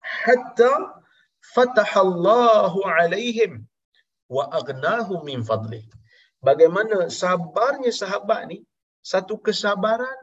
[0.00, 0.72] Hatta
[1.54, 3.52] fatahallahu alaihim
[4.36, 5.84] wa aghnahum min fadlih.
[6.46, 8.58] Bagaimana sabarnya sahabat ni
[9.12, 10.18] satu kesabaran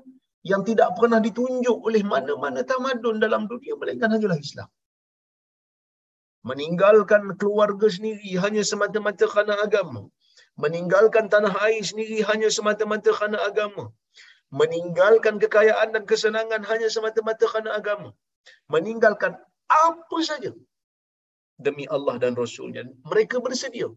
[0.52, 4.70] yang tidak pernah ditunjuk oleh mana-mana tamadun dalam dunia melainkan hanyalah Islam.
[6.50, 10.02] Meninggalkan keluarga sendiri hanya semata-mata kerana agama.
[10.54, 13.90] Meninggalkan tanah air sendiri hanya semata-mata kerana agama.
[14.54, 18.10] Meninggalkan kekayaan dan kesenangan hanya semata-mata kerana agama.
[18.70, 19.34] Meninggalkan
[19.66, 20.54] apa saja
[21.58, 22.86] demi Allah dan Rasulnya.
[23.10, 23.90] Mereka bersedia.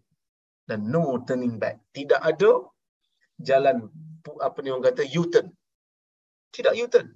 [0.65, 1.77] Dan no turning back.
[1.93, 2.65] Tidak ada
[3.49, 3.87] jalan
[4.41, 5.53] apa ni orang kata U-turn.
[6.57, 7.09] Tidak U-turn.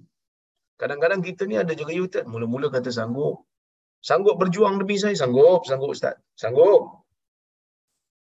[0.77, 2.29] Kadang-kadang kita ni ada juga U-turn.
[2.29, 3.41] Mula-mula kata sanggup.
[4.01, 5.17] Sanggup berjuang demi saya?
[5.17, 6.15] Sanggup, sanggup Ustaz.
[6.37, 7.00] Sanggup.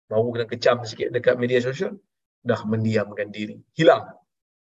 [0.08, 1.99] Baru kena kecam sikit dekat media sosial.
[2.43, 3.60] Dah mendiamkan diri.
[3.76, 4.08] Hilang.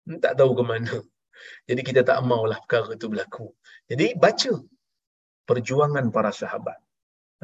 [0.08, 0.94] Hmm, tak tahu ke mana.
[1.68, 3.52] Jadi kita tak maulah perkara itu berlaku.
[3.88, 4.52] Jadi baca
[5.44, 6.80] perjuangan para sahabat.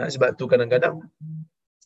[0.01, 1.05] Ha, sebab tu kadang-kadang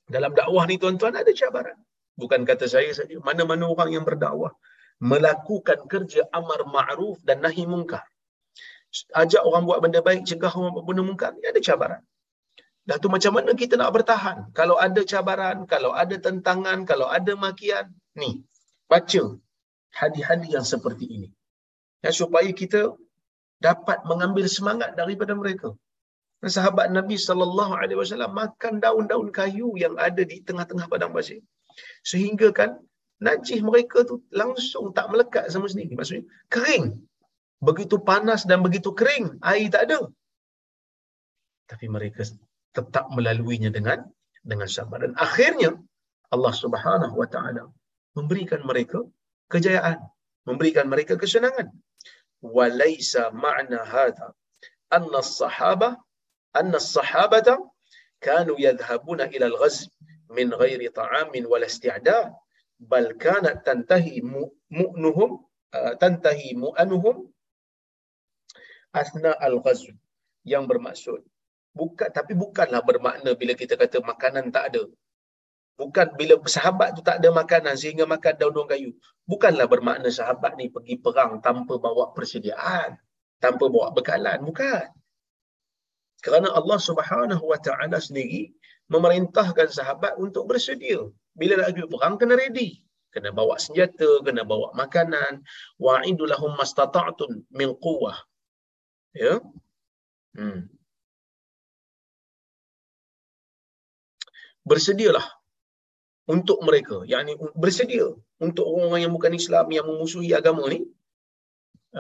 [0.07, 1.75] dalam dakwah ni tuan-tuan ada cabaran.
[2.15, 3.19] Bukan kata saya saja.
[3.19, 4.55] Mana-mana orang yang berdakwah
[5.03, 8.07] melakukan kerja amar ma'ruf dan nahi mungkar.
[9.11, 12.03] Ajak orang buat benda baik, cegah orang buat benda mungkar, ni ada cabaran.
[12.89, 14.39] Dah tu macam mana kita nak bertahan?
[14.59, 17.87] Kalau ada cabaran, kalau ada tentangan, kalau ada makian,
[18.21, 18.45] ni,
[18.93, 19.23] baca
[20.01, 21.29] hadis-hadis yang seperti ini.
[22.05, 22.93] Ya, supaya kita
[23.69, 25.73] dapat mengambil semangat daripada mereka.
[26.45, 31.41] Sahabat Nabi sallallahu alaihi wasallam makan daun-daun kayu yang ada di tengah-tengah padang pasir.
[32.05, 32.71] Sehingga kan
[33.27, 35.97] najis mereka tu langsung tak melekat sama sendiri.
[35.97, 37.01] Maksudnya kering.
[37.65, 40.01] Begitu panas dan begitu kering, air tak ada.
[41.65, 42.21] Tapi mereka
[42.75, 44.03] tetap melaluinya dengan
[44.45, 45.01] dengan sabar.
[45.07, 45.79] Dan akhirnya
[46.35, 47.71] Allah Subhanahu Wa Taala
[48.19, 49.01] memberikan mereka
[49.49, 50.03] kejayaan,
[50.45, 51.71] memberikan mereka kesenangan.
[52.45, 54.37] Walaysa ma'na hadha
[54.93, 55.97] anna as-sahaba
[56.53, 57.57] anna as-sahabata
[58.21, 59.89] kanu yadhhabuna ila al-ghazw
[60.37, 62.37] min ghairi ta'amin wala isti'dad
[62.79, 65.41] bal kanat tantahi mu'nuhum
[65.73, 67.33] uh, tantahi mu'anuhum
[68.93, 69.95] asna al-ghazw
[70.45, 71.25] yang bermaksud
[71.79, 74.85] bukan tapi bukanlah bermakna bila kita kata makanan tak ada
[75.81, 78.91] bukan bila sahabat tu tak ada makanan sehingga makan daun-daun kayu
[79.27, 82.95] bukanlah bermakna sahabat ni pergi perang tanpa bawa persediaan
[83.43, 84.87] tanpa bawa bekalan bukan
[86.25, 88.55] kerana Allah Subhanahu wa taala sendiri
[88.89, 91.01] memerintahkan sahabat untuk bersedia.
[91.37, 92.81] Bila nak pergi perang kena ready.
[93.13, 95.45] Kena bawa senjata, kena bawa makanan.
[95.79, 98.19] Wa'idu lahum mastata'tun min quwwah.
[99.15, 99.39] Ya.
[100.35, 100.67] Hmm.
[104.65, 105.25] Bersedialah
[106.35, 107.05] untuk mereka.
[107.05, 108.07] Yang bersedia
[108.41, 110.81] untuk orang yang bukan Islam yang memusuhi agama ni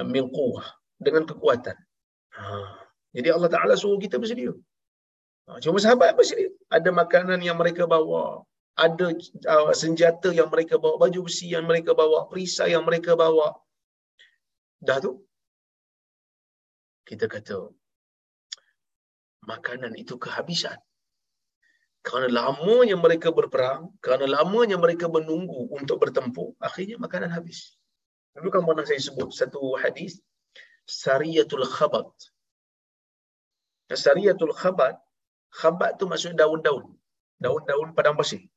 [0.02, 0.66] min quwwah
[0.98, 1.76] dengan kekuatan.
[2.34, 2.44] Ha.
[3.14, 4.50] Jadi Allah Ta'ala suruh kita bersedia.
[5.46, 6.50] Ha, cuma sahabat bersedia.
[6.72, 8.42] Ada makanan yang mereka bawa.
[8.74, 9.14] Ada
[9.54, 10.98] uh, senjata yang mereka bawa.
[10.98, 12.26] Baju besi yang mereka bawa.
[12.26, 13.54] Perisai yang mereka bawa.
[14.82, 15.22] Dah tu.
[17.06, 17.70] Kita kata.
[19.46, 20.80] Makanan itu kehabisan.
[22.04, 23.88] Kerana lamanya mereka berperang.
[24.04, 26.52] Kerana lamanya mereka menunggu untuk bertempur.
[26.60, 27.80] Akhirnya makanan habis.
[28.36, 30.20] Dulu kan pernah saya sebut satu hadis.
[30.84, 32.12] Sariyatul Khabat.
[33.88, 35.00] Sariyatul Khabat,
[35.48, 36.92] Khabat tu maksud daun-daun.
[37.40, 38.52] Daun-daun padang pasir.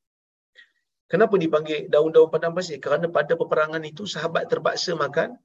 [1.08, 2.84] Kenapa dipanggil daun-daun padang pasir?
[2.84, 5.40] Kerana pada peperangan itu sahabat terpaksa makan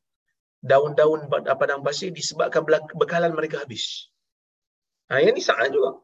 [0.59, 2.67] daun-daun padang pasir disebabkan
[2.99, 4.11] bekalan mereka habis.
[5.07, 6.03] Ha, yang ni saat juga.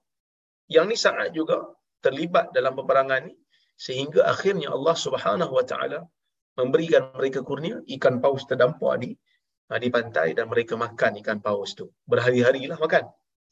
[0.70, 3.34] Yang ni saat juga terlibat dalam peperangan ni
[3.78, 6.00] sehingga akhirnya Allah Subhanahu Wa Taala
[6.58, 9.14] memberikan mereka kurnia ikan paus terdampar di
[9.70, 11.86] ha, di pantai dan mereka makan ikan paus tu.
[12.10, 13.04] Berhari-harilah makan.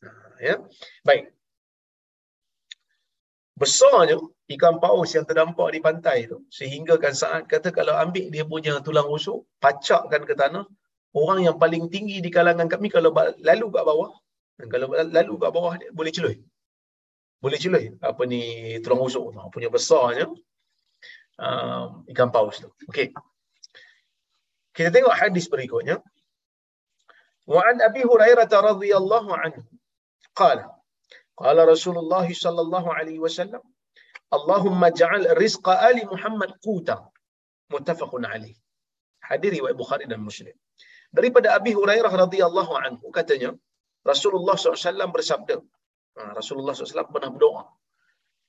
[0.03, 0.09] Ha,
[0.43, 0.55] ya.
[1.07, 1.31] Baik.
[3.57, 4.19] Besarnya
[4.53, 8.83] ikan paus yang terdampar di pantai tu sehingga kan saat kata kalau ambil dia punya
[8.85, 10.67] tulang rusuk, pacakkan ke tanah,
[11.17, 14.11] orang yang paling tinggi di kalangan kami kalau lalu kat bawah,
[14.69, 16.37] kalau lalu kat bawah dia boleh celui.
[17.43, 18.41] Boleh celui apa ni
[18.83, 20.27] tulang rusuk tu, punya besarnya
[21.45, 22.69] uh, ikan paus tu.
[22.91, 23.13] Okey.
[24.77, 25.97] Kita tengok hadis berikutnya.
[27.47, 29.63] Wa an Abi Hurairah radhiyallahu anhu
[30.41, 30.67] qala
[31.41, 33.63] qala Rasulullah sallallahu alaihi wasallam
[34.37, 36.97] Allahumma ja'al rizqa ali Muhammad quta
[37.73, 38.57] muttafaqun alaih.
[39.23, 40.55] Hadis riwayat Bukhari dan Muslim.
[41.17, 43.51] Daripada Abi Hurairah radhiyallahu anhu katanya
[44.11, 45.57] Rasulullah SAW bersabda.
[46.17, 47.65] Ha, Rasulullah SAW pernah berdoa.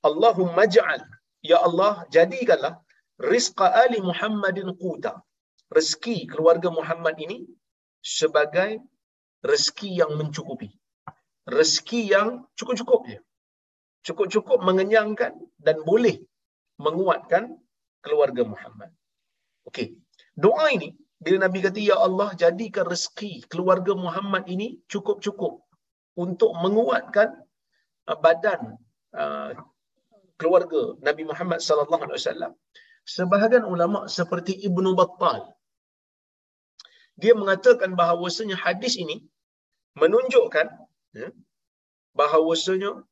[0.08, 1.02] Allahumma ja'al
[1.42, 2.74] Ya Allah, jadikanlah
[3.32, 5.12] rizqa ali Muhammadin quta.
[5.70, 7.44] Rezeki keluarga Muhammad ini
[8.02, 8.80] sebagai
[9.44, 10.72] rezeki yang mencukupi.
[11.46, 13.18] Rezeki yang cukup-cukup je.
[14.06, 16.16] Cukup-cukup mengenyangkan dan boleh
[16.80, 17.54] menguatkan
[18.00, 18.90] keluarga Muhammad.
[19.68, 20.00] Okey.
[20.32, 25.60] Doa ini bila Nabi kata ya Allah jadikan rezeki keluarga Muhammad ini cukup-cukup
[26.24, 27.34] untuk menguatkan
[28.16, 28.78] badan
[29.12, 29.52] uh,
[30.40, 32.52] keluarga Nabi Muhammad sallallahu alaihi wasallam
[33.04, 35.38] sebahagian ulama seperti Ibnu Battal
[37.18, 39.26] dia mengatakan bahawasanya hadis ini
[39.98, 40.66] menunjukkan
[41.20, 41.28] ya,
[42.14, 43.02] bahawasanya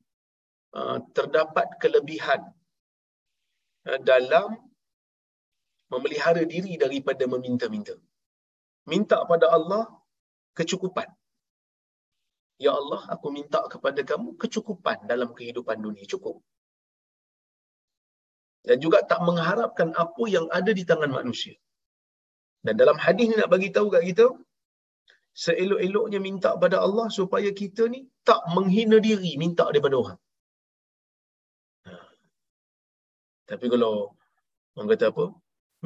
[0.79, 2.41] uh, terdapat kelebihan
[3.91, 4.55] uh, dalam
[5.93, 7.95] memelihara diri daripada meminta-minta.
[8.87, 9.91] Minta pada Allah
[10.59, 11.07] kecukupan.
[12.65, 16.05] Ya Allah, aku minta kepada kamu kecukupan dalam kehidupan dunia.
[16.13, 16.37] Cukup
[18.67, 21.55] dan juga tak mengharapkan apa yang ada di tangan manusia.
[22.67, 24.27] Dan dalam hadis ni nak bagi tahu kat kita,
[25.43, 30.19] seelok-eloknya minta pada Allah supaya kita ni tak menghina diri minta daripada orang.
[31.87, 31.93] Ha.
[33.55, 34.19] Tapi kalau
[34.75, 35.25] orang kata apa,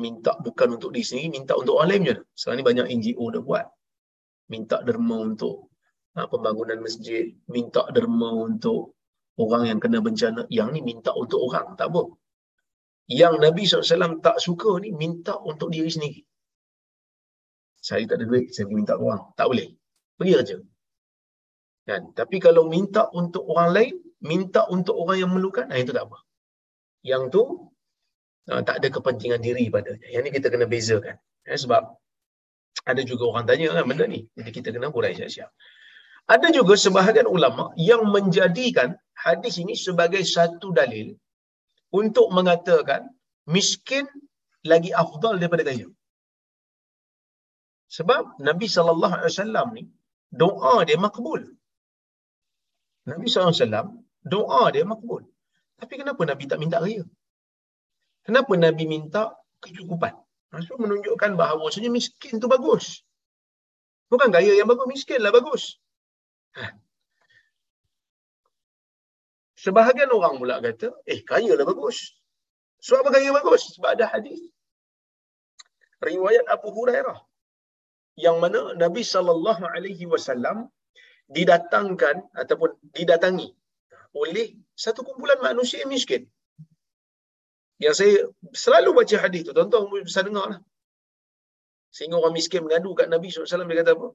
[0.00, 2.16] minta bukan untuk diri sendiri, minta untuk orang lain je.
[2.32, 3.66] Sekarang ni banyak NGO dah buat.
[4.48, 5.68] Minta derma untuk
[6.16, 8.96] ha, pembangunan masjid, minta derma untuk
[9.36, 10.46] orang yang kena bencana.
[10.50, 12.02] Yang ni minta untuk orang, tak apa
[13.10, 16.22] yang Nabi SAW tak suka ni minta untuk diri sendiri.
[17.82, 19.34] Saya tak ada duit, saya pergi minta orang.
[19.34, 19.68] Tak boleh.
[20.14, 20.56] Pergi kerja.
[21.90, 22.14] Kan?
[22.14, 26.22] Tapi kalau minta untuk orang lain, minta untuk orang yang memerlukan, nah, itu tak apa.
[27.02, 27.42] Yang tu,
[28.52, 30.06] uh, tak ada kepentingan diri padanya.
[30.06, 31.16] Yang ni kita kena bezakan.
[31.42, 31.82] Ya, sebab
[32.86, 34.30] ada juga orang tanya kan benda ni.
[34.38, 35.50] Jadi kita kena burai siap-siap.
[36.34, 41.08] Ada juga sebahagian ulama yang menjadikan hadis ini sebagai satu dalil
[42.00, 43.10] untuk mengatakan
[43.54, 44.06] miskin
[44.72, 45.88] lagi afdal daripada kaya.
[47.96, 49.84] Sebab Nabi sallallahu alaihi wasallam ni
[50.42, 51.42] doa dia makbul.
[53.10, 53.86] Nabi sallallahu alaihi wasallam
[54.34, 55.22] doa dia makbul.
[55.82, 57.02] Tapi kenapa Nabi tak minta kaya?
[58.26, 59.22] Kenapa Nabi minta
[59.64, 60.14] kecukupan?
[60.54, 63.02] Maksud menunjukkan bahawa sebenarnya miskin tu bagus.
[64.12, 65.64] Bukan kaya yang bagus, miskinlah bagus.
[66.58, 66.64] Ha.
[69.64, 71.98] Sebahagian orang pula kata, eh kaya lah bagus.
[72.80, 73.62] So apa kaya bagus?
[73.76, 74.40] Sebab ada hadis.
[76.00, 77.18] Riwayat Abu Hurairah.
[78.24, 80.58] Yang mana Nabi sallallahu alaihi wasallam
[81.36, 83.48] didatangkan ataupun didatangi
[84.22, 84.46] oleh
[84.84, 86.24] satu kumpulan manusia yang miskin.
[87.84, 88.16] Yang saya
[88.62, 90.60] selalu baca hadis tu, tuan-tuan bisa dengar lah.
[91.96, 94.08] Sehingga orang miskin mengadu kat Nabi SAW, dia kata apa?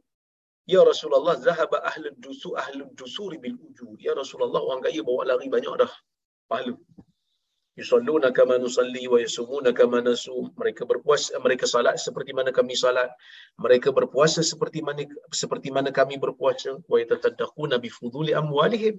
[0.73, 3.95] Ya Rasulullah, zahaba ahlu dusu ahlu dusuri bil ujur.
[4.07, 5.91] Ya Rasulullah, orang kaya bawa lari banyak dah
[6.49, 6.73] pahala.
[7.79, 10.45] Yusalluna kama nusalli wa yasumuna kama nasum.
[10.61, 13.11] Mereka berpuasa, mereka salat seperti mana kami salat.
[13.65, 15.03] Mereka berpuasa seperti mana
[15.41, 16.79] seperti mana kami berpuasa.
[16.91, 18.97] Wa yatasaddaquna bi fuduli amwalihim.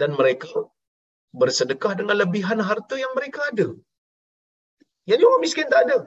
[0.00, 0.68] Dan mereka
[1.40, 3.68] bersedekah dengan lebihan harta yang mereka ada.
[5.10, 5.98] Yang orang miskin tak ada.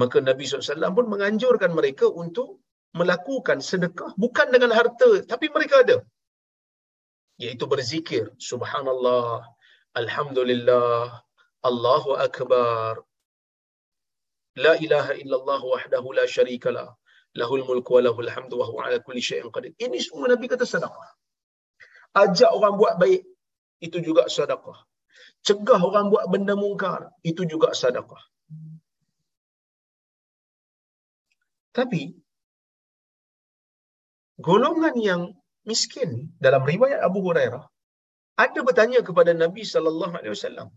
[0.00, 2.64] Maka Nabi SAW pun menganjurkan mereka untuk
[3.00, 5.98] melakukan sedekah bukan dengan harta tapi mereka ada.
[7.42, 8.24] Iaitu berzikir.
[8.50, 9.44] Subhanallah.
[10.00, 11.20] Alhamdulillah.
[11.68, 13.04] Allahu Akbar.
[14.64, 16.88] La ilaha illallah wahdahu la syarikalah.
[17.40, 19.72] Lahul mulku wa lahul hamdu wa huwa ala kulli syai'in qadir.
[19.76, 21.08] Ini semua Nabi kata sedekah.
[22.22, 23.22] Ajak orang buat baik
[23.86, 24.78] itu juga sedekah.
[25.44, 28.22] Cegah orang buat benda mungkar itu juga sedekah.
[31.76, 32.16] Tapi
[34.40, 35.22] golongan yang
[35.64, 37.64] miskin dalam riwayat Abu Hurairah
[38.36, 40.68] ada bertanya kepada Nabi sallallahu alaihi wasallam.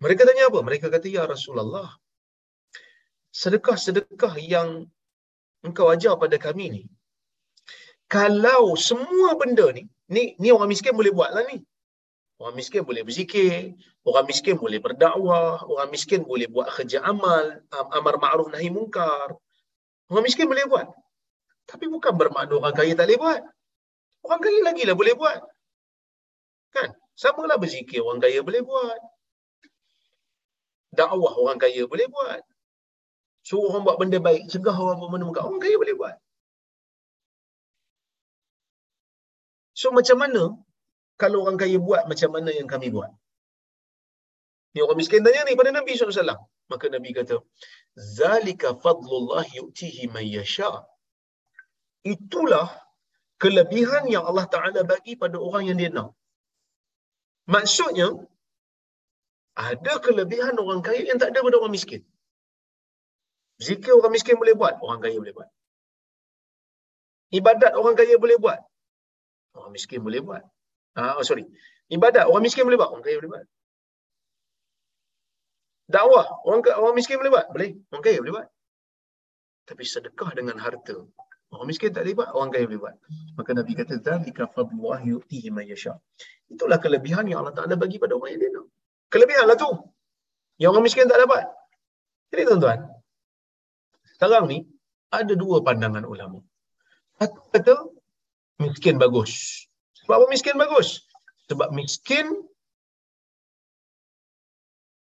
[0.00, 0.60] Mereka tanya apa?
[0.62, 1.88] Mereka kata ya Rasulullah.
[3.34, 4.86] Sedekah-sedekah yang
[5.66, 6.82] engkau ajar pada kami ni.
[8.10, 11.58] Kalau semua benda ni, ni ni orang miskin boleh buatlah ni.
[12.40, 13.76] Orang miskin boleh berzikir,
[14.08, 17.60] orang miskin boleh berdakwah, orang miskin boleh buat kerja amal,
[17.92, 19.36] amar ma'ruf nahi mungkar.
[20.08, 20.88] Orang miskin boleh buat.
[21.70, 23.40] Tapi bukan bermakna orang kaya tak boleh buat.
[24.26, 25.38] Orang kaya lagi lah boleh buat.
[26.74, 26.88] Kan?
[27.22, 29.00] Sama lah berzikir orang kaya boleh buat.
[30.98, 32.42] Dakwah orang kaya boleh buat.
[33.46, 35.40] Suruh orang buat benda baik, cegah orang buat benda muka.
[35.46, 36.16] Orang kaya boleh buat.
[39.80, 40.42] So macam mana
[41.22, 43.10] kalau orang kaya buat macam mana yang kami buat?
[44.74, 46.36] Ni orang miskin tanya ni pada Nabi SAW.
[46.70, 47.42] Maka Nabi kata,
[47.98, 50.70] Zalika fadlullah yu'tihi man yasha.
[52.04, 52.68] Itulah
[53.36, 56.16] kelebihan yang Allah Ta'ala bagi pada orang yang dia nak.
[57.44, 58.08] Maksudnya,
[59.56, 62.02] ada kelebihan orang kaya yang tak ada pada orang miskin.
[63.60, 65.50] Zikir orang miskin boleh buat, orang kaya boleh buat.
[67.30, 68.60] Ibadat orang kaya boleh buat,
[69.54, 70.44] orang miskin boleh buat.
[70.96, 71.44] Ah, oh, sorry.
[71.92, 73.46] Ibadat orang miskin boleh buat, orang kaya boleh buat.
[75.90, 77.70] Dakwah orang orang miskin boleh buat, boleh.
[77.90, 78.48] Orang kaya boleh buat.
[79.66, 80.96] Tapi sedekah dengan harta,
[81.50, 82.96] orang miskin tak boleh buat, orang kaya boleh buat.
[83.38, 85.94] Maka Nabi kata, "Dzalika fadlullah yu'tihi man yasha."
[86.50, 88.66] Itulah kelebihan yang Allah Taala bagi pada orang yang dia nak.
[89.10, 89.70] Kelebihanlah tu.
[90.62, 91.44] Yang orang miskin tak dapat.
[92.30, 92.80] Jadi tuan-tuan,
[94.14, 94.58] sekarang ni
[95.10, 96.38] ada dua pandangan ulama.
[97.18, 97.74] Satu kata
[98.62, 99.66] miskin bagus.
[100.04, 100.88] Sebab apa miskin bagus?
[101.50, 102.26] Sebab miskin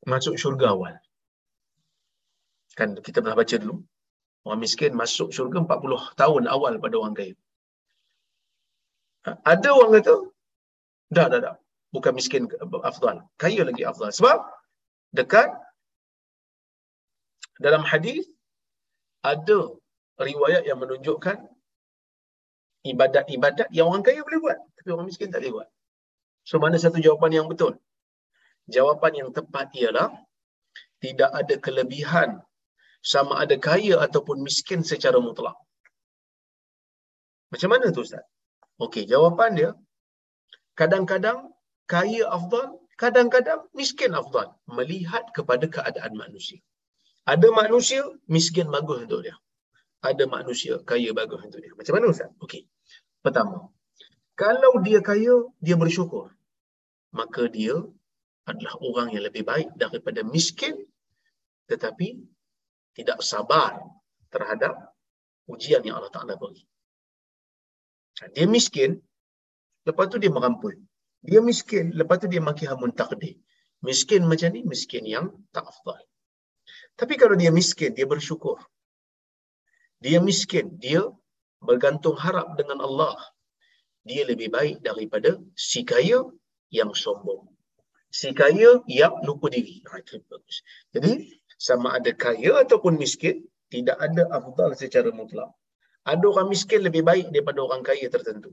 [0.04, 0.94] masuk syurga awal.
[2.76, 3.80] Kan kita pernah baca dulu.
[4.44, 7.34] Orang miskin masuk syurga 40 tahun awal pada orang kaya.
[9.24, 10.14] Ha, ada orang kata,
[11.16, 11.54] dah, dah, dah.
[11.94, 12.44] Bukan miskin
[12.84, 13.24] afdal.
[13.40, 14.12] Kaya lagi afdal.
[14.12, 14.38] Sebab
[15.16, 15.48] dekat
[17.56, 18.28] dalam hadis
[19.24, 19.72] ada
[20.20, 21.40] riwayat yang menunjukkan
[22.84, 24.58] ibadat-ibadat yang orang kaya boleh buat.
[24.76, 25.68] Tapi orang miskin tak boleh buat.
[26.44, 27.80] So mana satu jawapan yang betul?
[28.68, 30.12] Jawapan yang tepat ialah
[31.00, 32.44] tidak ada kelebihan
[33.12, 35.56] sama ada kaya ataupun miskin secara mutlak.
[37.52, 38.24] Macam mana tu Ustaz?
[38.84, 39.70] Okey, jawapan dia
[40.80, 41.38] kadang-kadang
[41.94, 46.58] kaya afdal, kadang-kadang miskin afdal melihat kepada keadaan manusia.
[47.32, 48.02] Ada manusia
[48.36, 49.36] miskin bagus untuk dia.
[50.08, 51.72] Ada manusia kaya bagus untuk dia.
[51.78, 52.30] Macam mana Ustaz?
[52.44, 52.62] Okey.
[53.24, 53.56] Pertama,
[54.42, 56.26] kalau dia kaya, dia bersyukur.
[57.14, 57.76] Maka dia
[58.50, 60.74] adalah orang yang lebih baik daripada miskin
[61.70, 62.20] tetapi
[62.94, 63.82] tidak sabar
[64.30, 64.74] terhadap
[65.50, 66.62] ujian yang Allah Ta'ala beri.
[68.34, 69.02] Dia miskin,
[69.86, 70.74] lepas tu dia merampul.
[71.24, 73.36] Dia miskin, lepas tu dia maki hamun takdir.
[73.82, 76.00] Miskin macam ni, miskin yang tak afdal.
[76.94, 78.62] Tapi kalau dia miskin, dia bersyukur.
[79.98, 81.02] Dia miskin, dia
[81.60, 83.18] bergantung harap dengan Allah.
[84.04, 86.22] Dia lebih baik daripada si kaya
[86.70, 87.48] yang sombong.
[88.12, 89.82] Si kaya yang lupa diri.
[89.90, 89.98] Ha,
[90.94, 91.12] Jadi,
[91.66, 93.36] sama ada kaya ataupun miskin,
[93.72, 95.50] tidak ada afdal secara mutlak.
[96.12, 98.50] Ada orang miskin lebih baik daripada orang kaya tertentu.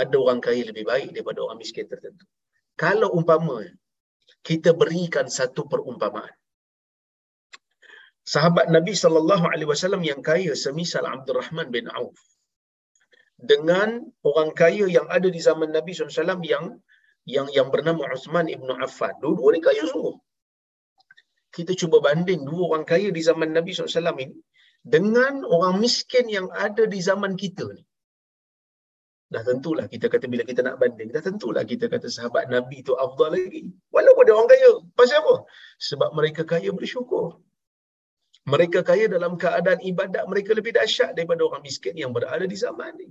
[0.00, 2.24] Ada orang kaya lebih baik daripada orang miskin tertentu.
[2.82, 3.62] Kalau umpama
[4.48, 6.34] kita berikan satu perumpamaan.
[8.34, 12.18] Sahabat Nabi sallallahu alaihi wasallam yang kaya semisal Abdul Rahman bin Auf
[13.38, 16.74] dengan orang kaya yang ada di zaman Nabi SAW yang
[17.22, 19.14] yang yang bernama Uthman ibnu Affan.
[19.22, 20.18] Dua-dua ni kaya sungguh.
[21.58, 24.36] Kita cuba banding dua orang kaya di zaman Nabi SAW ini
[24.94, 27.84] dengan orang miskin yang ada di zaman kita ni.
[29.34, 32.92] dah tentulah kita kata bila kita nak banding, dah tentulah kita kata sahabat Nabi tu
[33.04, 33.62] afdal lagi.
[33.94, 34.70] Walaupun dia orang kaya.
[34.98, 35.34] Pasal apa?
[35.88, 37.26] Sebab mereka kaya bersyukur.
[38.52, 42.92] Mereka kaya dalam keadaan ibadat mereka lebih dahsyat daripada orang miskin yang berada di zaman
[42.96, 43.08] ni.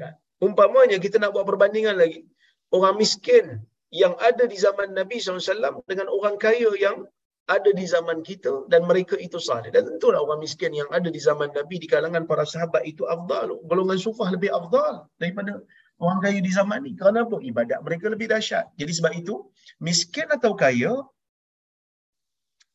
[0.00, 0.16] Kan?
[0.40, 2.24] Umpamanya kita nak buat perbandingan lagi.
[2.72, 7.04] Orang miskin yang ada di zaman Nabi SAW dengan orang kaya yang
[7.50, 9.68] ada di zaman kita dan mereka itu salih.
[9.68, 13.60] Dan tentulah orang miskin yang ada di zaman Nabi di kalangan para sahabat itu afdal.
[13.68, 15.60] Golongan sufah lebih afdal daripada
[16.00, 16.96] orang kaya di zaman ni.
[16.96, 17.36] Kerana apa?
[17.42, 18.72] Ibadat mereka lebih dahsyat.
[18.80, 19.34] Jadi sebab itu,
[19.82, 20.96] miskin atau kaya,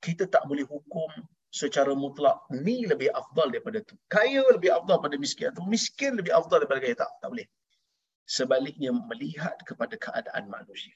[0.03, 1.09] kita tak boleh hukum
[1.49, 3.97] secara mutlak ni lebih afdal daripada tu.
[4.11, 7.11] Kaya lebih afdal daripada miskin atau miskin lebih afdal daripada kaya tak.
[7.23, 7.47] Tak boleh.
[8.27, 10.93] Sebaliknya melihat kepada keadaan manusia.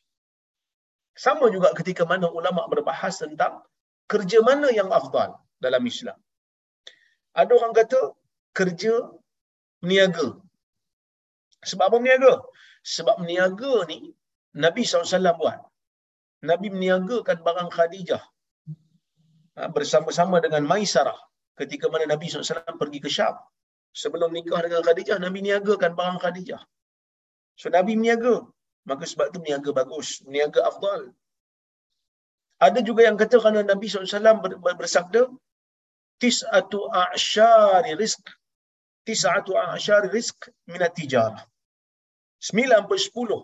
[1.16, 3.62] Sama juga ketika mana ulama berbahas tentang
[4.07, 6.18] kerja mana yang afdal dalam Islam.
[7.36, 7.99] Ada orang kata
[8.55, 8.93] kerja
[9.84, 10.28] meniaga.
[11.64, 12.34] Sebab apa meniaga?
[12.84, 14.12] Sebab meniaga ni
[14.57, 15.59] Nabi SAW buat.
[16.49, 18.24] Nabi meniagakan barang Khadijah
[19.57, 21.20] ha, bersama-sama dengan Maisarah
[21.53, 23.38] ketika mana Nabi SAW pergi ke Syam.
[23.91, 26.62] Sebelum nikah dengan Khadijah, Nabi niagakan barang Khadijah.
[27.59, 28.36] So Nabi meniaga.
[28.90, 31.14] Maka sebab tu meniaga bagus, meniaga afdal.
[32.62, 34.42] Ada juga yang kata kerana Nabi SAW
[34.78, 35.30] bersabda,
[36.22, 38.22] Tis'atu a'syari rizq.
[39.06, 41.42] Tis'atu a'syari rizq minat tijarah.
[42.38, 43.42] Sembilan per sepuluh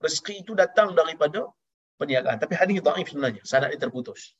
[0.00, 1.48] rezeki itu datang daripada
[2.00, 2.40] perniagaan.
[2.40, 3.44] Tapi hadis dhaif sebenarnya.
[3.44, 4.36] Sanad dia terputus.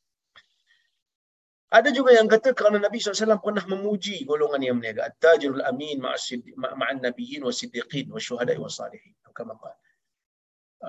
[1.72, 5.08] Ada juga yang kata kerana Nabi SAW pernah memuji golongan yang meniaga.
[5.08, 9.12] At-tajirul amin ma'an nabiyyin wa siddiqin wa syuhada'i wa salihin.
[9.32, 9.76] Kama qala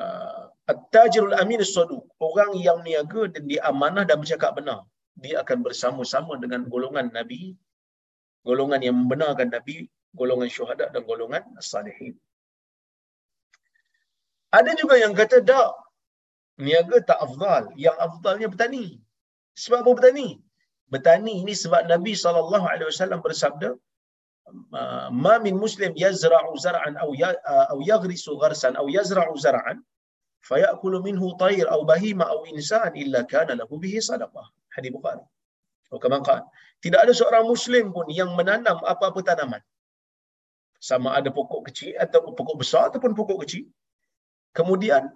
[0.02, 4.82] uh, At-tajirul amin as-saduq, orang yang niaga dan dia amanah dan bercakap benar,
[5.24, 7.54] dia akan bersama-sama dengan golongan nabi,
[8.48, 9.86] golongan yang membenarkan nabi,
[10.18, 12.18] golongan syuhada dan golongan salihin.
[14.58, 15.70] Ada juga yang kata tak,
[16.66, 18.86] niaga tak afdal, yang afdalnya bertani.
[19.62, 20.28] Sebab apa bertani?
[20.90, 23.70] Bertani ini sebab Nabi SAW bersabda,
[25.11, 27.15] ما من مسلم يزرع زرعا او
[27.45, 29.75] او يغرس غرسا او يزرع زرعا
[30.41, 34.45] فيأكل منه طير او بهيمه او انسان الا كان له به صدقه
[34.77, 35.25] hadis bukhari
[35.91, 36.43] atau kama qala
[36.85, 39.63] tidak ada seorang muslim pun yang menanam apa-apa tanaman
[40.89, 43.65] sama ada pokok kecil atau pokok besar ataupun pokok kecil
[44.59, 45.11] kemudian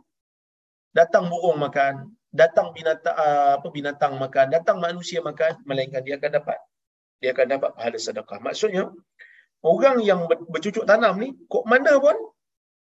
[0.99, 2.11] datang burung makan
[2.41, 3.15] datang binatang
[3.57, 6.59] apa binatang makan datang manusia makan melainkan dia akan dapat
[7.20, 8.40] dia akan dapat pahala sedekah.
[8.48, 8.84] Maksudnya,
[9.72, 10.20] orang yang
[10.54, 12.16] bercucuk tanam ni, kok mana pun,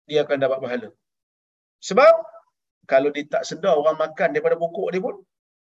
[0.08, 0.90] dia akan dapat pahala.
[1.88, 2.14] Sebab,
[2.92, 5.16] kalau dia tak sedar orang makan daripada pokok dia pun,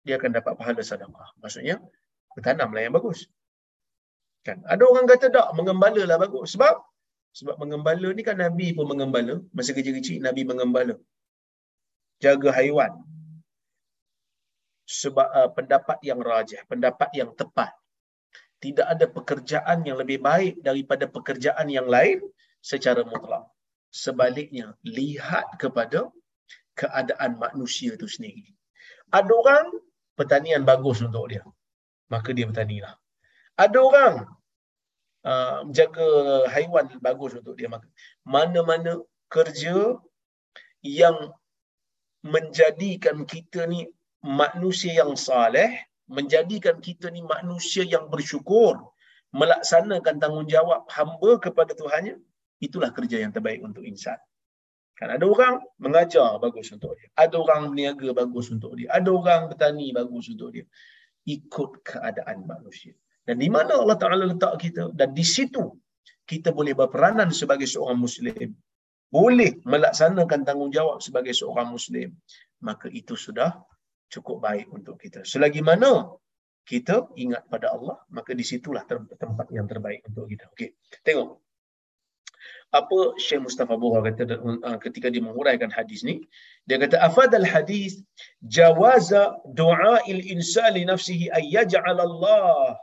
[0.06, 1.28] dia akan dapat pahala sedekah.
[1.42, 1.76] Maksudnya,
[2.34, 3.20] bertanamlah yang bagus.
[4.46, 4.58] Kan?
[4.66, 6.54] Ada orang kata tak, mengembala lah bagus.
[6.54, 6.74] Sebab,
[7.38, 9.34] sebab mengembala ni kan Nabi pun mengembala.
[9.54, 10.94] Masa kecil-kecil, Nabi mengembala.
[12.22, 12.92] Jaga haiwan.
[15.02, 17.70] Sebab uh, pendapat yang rajah, pendapat yang tepat
[18.62, 22.22] tidak ada pekerjaan yang lebih baik daripada pekerjaan yang lain
[22.62, 23.44] secara mutlak.
[23.90, 26.08] Sebaliknya, lihat kepada
[26.78, 28.46] keadaan manusia itu sendiri.
[29.12, 29.66] Ada orang
[30.16, 31.44] pertanian bagus untuk dia.
[32.08, 32.94] Maka dia bertanilah.
[33.58, 34.14] Ada orang
[35.26, 36.08] uh, jaga
[36.54, 37.68] haiwan bagus untuk dia.
[37.68, 37.84] Maka
[38.24, 39.98] mana-mana kerja
[40.80, 41.34] yang
[42.22, 43.90] menjadikan kita ni
[44.22, 48.78] manusia yang saleh, menjadikan kita ni manusia yang bersyukur,
[49.32, 52.20] melaksanakan tanggungjawab hamba kepada Tuhannya,
[52.62, 54.18] itulah kerja yang terbaik untuk insan.
[55.02, 57.10] Kan ada orang mengajar bagus untuk dia.
[57.18, 58.92] Ada orang berniaga bagus untuk dia.
[58.92, 60.62] Ada orang bertani bagus untuk dia.
[61.26, 62.94] Ikut keadaan manusia.
[63.26, 64.94] Dan di mana Allah Ta'ala letak kita.
[64.94, 65.74] Dan di situ
[66.28, 68.54] kita boleh berperanan sebagai seorang Muslim.
[69.10, 72.14] Boleh melaksanakan tanggungjawab sebagai seorang Muslim.
[72.62, 73.58] Maka itu sudah
[74.12, 75.24] cukup baik untuk kita.
[75.32, 76.12] Selagi mana
[76.68, 80.44] kita ingat pada Allah, maka di situlah tempat yang terbaik untuk kita.
[80.52, 80.70] Okey.
[81.02, 81.40] Tengok.
[82.72, 86.24] Apa Syekh Mustafa Buha kata uh, ketika dia menguraikan hadis ni?
[86.64, 88.00] Dia kata afadal hadis
[88.40, 92.80] jawaza du'ail insani nafsihi ay yaj'al Allah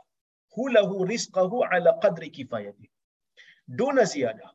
[0.54, 2.86] hulahu rizqahu ala qadri kifayati.
[3.66, 4.50] Duna ziyadah.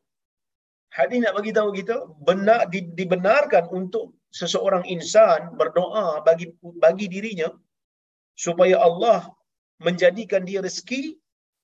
[0.95, 6.51] Hadis nak bagi tahu kita benar dibenarkan untuk seseorang insan berdoa bagi
[6.83, 7.49] bagi dirinya
[8.45, 9.19] supaya Allah
[9.85, 11.01] menjadikan dia rezeki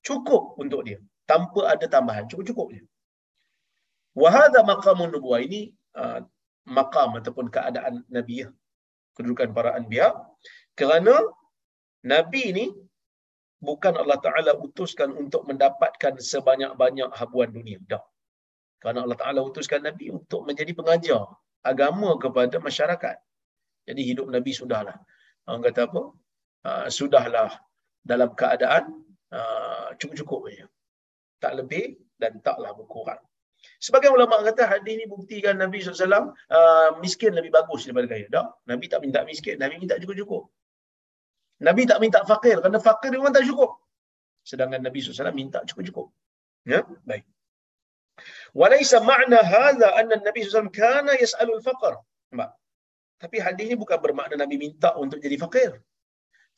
[0.07, 2.83] cukup untuk dia tanpa ada tambahan cukup-cukup dia.
[4.21, 5.39] Wa hadha maqamun nubuwah.
[5.47, 5.61] Ini
[5.99, 6.19] uh,
[6.77, 8.49] maqam ataupun keadaan nabiyyah
[9.15, 10.07] kedudukan para anbiya.
[10.79, 11.15] Kerana
[12.07, 12.65] nabi ini
[13.59, 17.79] bukan Allah Taala utuskan untuk mendapatkan sebanyak-banyak habuan dunia.
[17.91, 18.03] Dah
[18.81, 21.21] Kerana Allah Ta'ala utuskan Nabi untuk menjadi pengajar
[21.61, 23.17] agama kepada masyarakat.
[23.87, 24.97] Jadi hidup Nabi sudahlah.
[25.49, 26.01] Orang kata apa?
[26.61, 27.49] Uh, sudahlah
[28.05, 28.93] dalam keadaan
[29.33, 30.65] uh, cukup-cukup saja.
[31.41, 33.21] Tak lebih dan taklah berkurang.
[33.77, 38.25] Sebagai ulama kata hadis ni buktikan Nabi SAW uh, miskin lebih bagus daripada kaya.
[38.29, 40.49] Tak, Nabi tak minta miskin, Nabi minta cukup-cukup.
[41.61, 43.77] Nabi tak minta fakir kerana fakir memang tak cukup.
[44.41, 46.09] Sedangkan Nabi SAW minta cukup-cukup.
[46.65, 47.25] Ya, baik.
[48.59, 51.93] Walaysa ma'na hadha anna Nabi SAW kana yas'alul faqr.
[52.31, 52.49] Nampak?
[53.21, 55.71] Tapi hadis ini bukan bermakna Nabi minta untuk jadi fakir.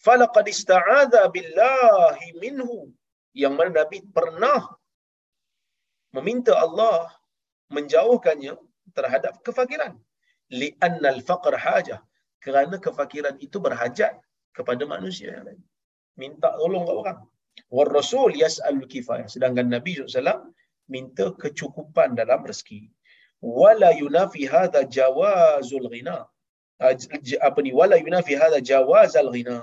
[0.06, 2.92] Falaqad ista'adha billahi minhu.
[3.34, 4.62] Yang mana Nabi pernah
[6.16, 7.10] meminta Allah
[7.76, 8.54] menjauhkannya
[8.98, 9.94] terhadap kefakiran.
[10.60, 12.00] Li'anna al-faqr hajah.
[12.44, 14.14] Kerana kefakiran itu berhajat
[14.58, 15.62] kepada manusia yang lain.
[16.22, 17.20] Minta tolong kat orang.
[17.76, 19.28] War Rasul yas'alul kifayah.
[19.34, 20.52] Sedangkan Nabi SAW
[20.92, 22.92] minta kecukupan dalam rezeki.
[23.44, 26.18] Wala yunafi hadha jawazul ghina.
[26.80, 26.96] Ah,
[27.48, 27.72] apa ni?
[27.80, 29.60] Wala yunafi hadha jawazal ghina.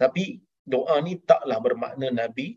[0.00, 2.56] Tapi doa ni taklah bermakna Nabi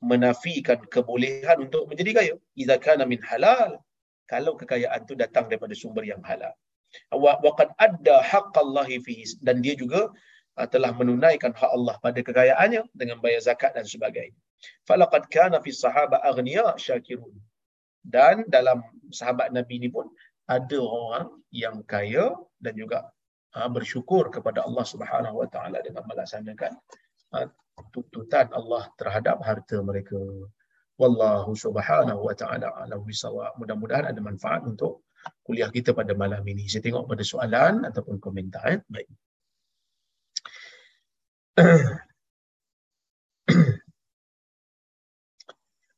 [0.00, 2.34] menafikan kebolehan untuk menjadi kaya.
[2.56, 3.80] Iza kana min halal.
[4.28, 6.54] Kalau kekayaan tu datang daripada sumber yang halal.
[7.14, 10.10] Wa qad adda haqqallahi fihi dan dia juga
[10.58, 14.36] uh, telah menunaikan hak Allah pada kekayaannya dengan bayar zakat dan sebagainya.
[14.88, 17.34] Falaqad kana fi sahaba aghniya syakirun.
[18.00, 18.80] Dan dalam
[19.12, 20.08] sahabat Nabi ni pun
[20.48, 23.08] ada orang yang kaya dan juga
[23.56, 26.72] uh, bersyukur kepada Allah Subhanahu wa taala dengan melaksanakan
[27.36, 27.46] uh,
[27.88, 30.20] tuntutan Allah terhadap harta mereka.
[31.00, 33.56] Wallahu subhanahu wa ta'ala alam bisawab.
[33.56, 35.08] Mudah-mudahan ada manfaat untuk
[35.40, 36.68] kuliah kita pada malam ini.
[36.68, 38.68] Saya tengok pada soalan ataupun komentar.
[38.68, 38.78] Eh?
[38.84, 39.08] Baik.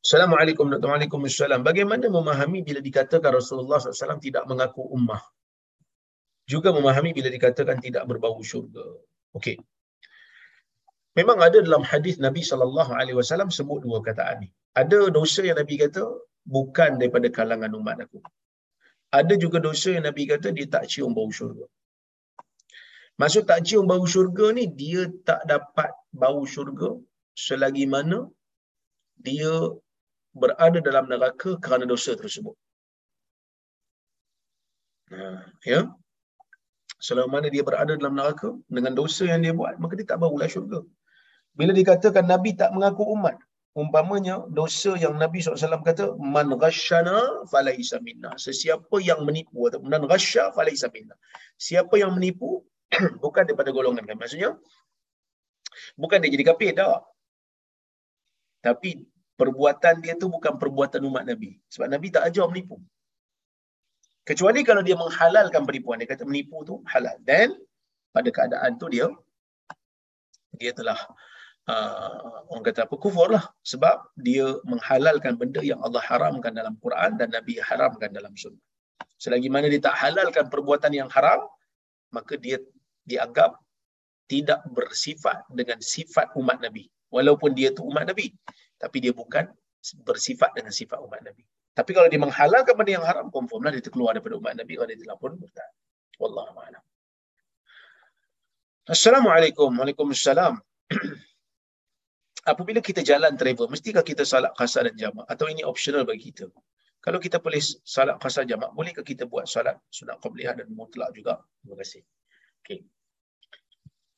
[0.03, 1.63] Assalamualaikum warahmatullahi wabarakatuh.
[1.67, 5.21] Bagaimana memahami bila dikatakan Rasulullah SAW tidak mengaku ummah?
[6.53, 8.83] Juga memahami bila dikatakan tidak berbau syurga.
[9.37, 9.55] Okey.
[11.19, 14.49] Memang ada dalam hadis Nabi sallallahu alaihi wasallam sebut dua kataan ni.
[14.81, 16.03] Ada dosa yang Nabi kata
[16.55, 18.19] bukan daripada kalangan umat aku.
[19.19, 21.63] Ada juga dosa yang Nabi kata dia tak cium bau syurga.
[23.23, 26.91] Maksud tak cium bau syurga ni dia tak dapat bau syurga
[27.45, 28.19] selagi mana
[29.27, 29.53] dia
[30.41, 32.55] berada dalam neraka kerana dosa tersebut.
[35.13, 35.81] Nah, ya.
[37.07, 40.47] Selama mana dia berada dalam neraka dengan dosa yang dia buat, maka dia tak baulah
[40.53, 40.79] syurga.
[41.53, 43.35] Bila dikatakan Nabi tak mengaku umat,
[43.77, 48.31] umpamanya dosa yang Nabi SAW kata, Man ghashana falaisa minna.
[48.45, 51.13] Sesiapa yang menipu, atau man ghasha falaisa minna.
[51.67, 52.63] Siapa yang menipu,
[53.23, 54.17] bukan daripada golongan kami.
[54.23, 54.55] Maksudnya,
[55.99, 57.03] bukan dia jadi kafir, tak.
[58.63, 59.03] Tapi
[59.39, 61.57] perbuatan dia tu bukan perbuatan umat Nabi.
[61.73, 62.77] Sebab Nabi tak ajar menipu.
[64.23, 65.99] Kecuali kalau dia menghalalkan penipuan.
[65.99, 67.17] Dia kata menipu tu halal.
[67.19, 67.51] Dan
[68.15, 69.09] pada keadaan tu dia
[70.53, 70.95] dia telah
[71.65, 77.17] uh, orang kata apa kufur lah sebab dia menghalalkan benda yang Allah haramkan dalam Quran
[77.17, 78.61] dan Nabi haramkan dalam sunnah.
[79.17, 81.47] Selagi mana dia tak halalkan perbuatan yang haram,
[82.11, 82.59] maka dia
[83.07, 83.55] dianggap
[84.27, 86.87] tidak bersifat dengan sifat umat Nabi.
[87.13, 88.33] Walaupun dia tu umat Nabi,
[88.83, 89.47] tapi dia bukan
[90.03, 91.47] bersifat dengan sifat umat Nabi.
[91.71, 94.99] Tapi kalau dia menghalalkan benda yang haram, confirmlah dia terkeluar daripada umat Nabi kalau dia
[94.99, 95.71] telah pun murtad.
[96.19, 96.83] Wallahu a'lam.
[98.91, 99.71] Assalamualaikum.
[99.71, 100.59] Waalaikumsalam.
[102.51, 105.25] apabila kita jalan travel, mestikah kita salat qasar dan jamak?
[105.31, 106.51] Atau ini optional bagi kita?
[107.03, 111.39] Kalau kita boleh salat qasar jamak, bolehkah kita buat salat sunat qabliyah dan mutlak juga?
[111.63, 112.01] Terima kasih.
[112.63, 112.79] Okay.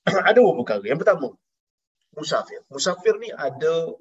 [0.29, 0.85] ada dua perkara.
[0.85, 1.27] Yang pertama,
[2.13, 2.61] musafir.
[2.69, 3.93] Musafir ni ada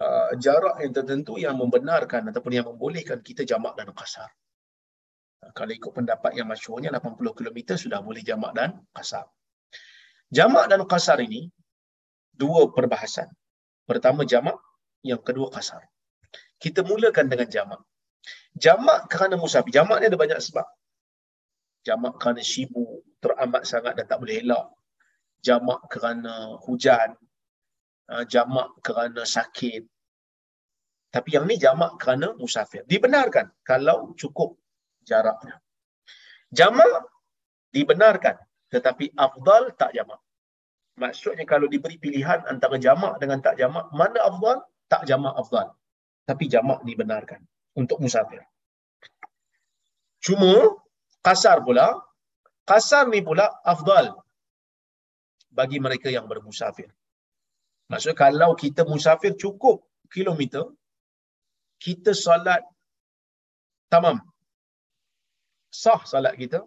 [0.00, 4.28] uh, jarak yang tertentu yang membenarkan ataupun yang membolehkan kita jamak dan qasar.
[5.44, 9.28] Uh, kalau ikut pendapat yang masyurnya 80 km sudah boleh jamak dan qasar.
[10.32, 11.52] Jamak dan qasar ini
[12.32, 13.28] dua perbahasan.
[13.84, 14.56] Pertama jamak,
[15.02, 15.84] yang kedua kasar.
[16.60, 17.80] Kita mulakan dengan jamak.
[18.54, 19.72] Jamak kerana musafir.
[19.72, 20.66] Jamak ni ada banyak sebab.
[21.82, 24.68] Jamak kerana sibuk, teramat sangat dan tak boleh elak.
[25.40, 27.16] Jamak kerana hujan.
[28.10, 29.86] Ah, jamak kerana sakit.
[31.14, 32.82] Tapi yang ni jamak kerana musafir.
[32.82, 34.58] Dibenarkan kalau cukup
[35.06, 35.62] jaraknya.
[36.50, 37.06] Jamak
[37.70, 38.34] dibenarkan
[38.66, 40.18] tetapi afdal tak jamak.
[40.98, 44.58] Maksudnya kalau diberi pilihan antara jamak dengan tak jamak, mana afdal?
[44.90, 45.70] Tak jamak afdal.
[46.26, 47.46] Tapi jamak dibenarkan
[47.78, 48.42] untuk musafir.
[50.18, 50.82] Cuma
[51.22, 51.94] kasar pula,
[52.66, 54.18] kasar ni pula afdal
[55.50, 56.90] bagi mereka yang bermusafir.
[57.90, 59.82] Maksudnya kalau kita musafir cukup
[60.14, 60.70] kilometer,
[61.82, 62.62] kita salat
[63.90, 64.22] tamam.
[65.74, 66.62] Sah salat kita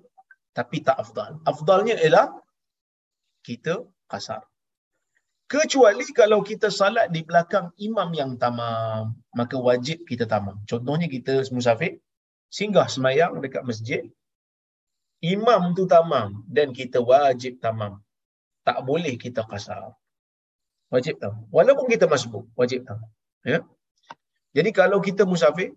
[0.52, 1.40] tapi tak afdal.
[1.48, 2.28] Afdalnya ialah
[3.48, 4.44] kita kasar.
[5.48, 10.60] Kecuali kalau kita salat di belakang imam yang tamam, maka wajib kita tamam.
[10.68, 12.04] Contohnya kita musafir,
[12.52, 14.04] singgah semayang dekat masjid,
[15.24, 18.02] imam tu tamam dan kita wajib tamam.
[18.68, 19.96] Tak boleh kita kasar.
[20.94, 21.50] Wajib tamam.
[21.50, 23.10] Walaupun kita masbuk, wajib tamam.
[23.42, 23.66] Ya?
[24.54, 25.74] Jadi kalau kita musafir,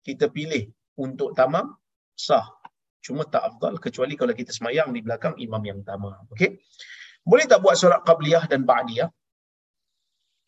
[0.00, 1.76] kita pilih untuk tamam,
[2.16, 2.48] sah.
[3.04, 6.16] Cuma tak afdal kecuali kalau kita semayang di belakang imam yang tamam.
[6.32, 6.56] Okey?
[7.20, 9.12] Boleh tak buat solat qabliyah dan ba'diyah?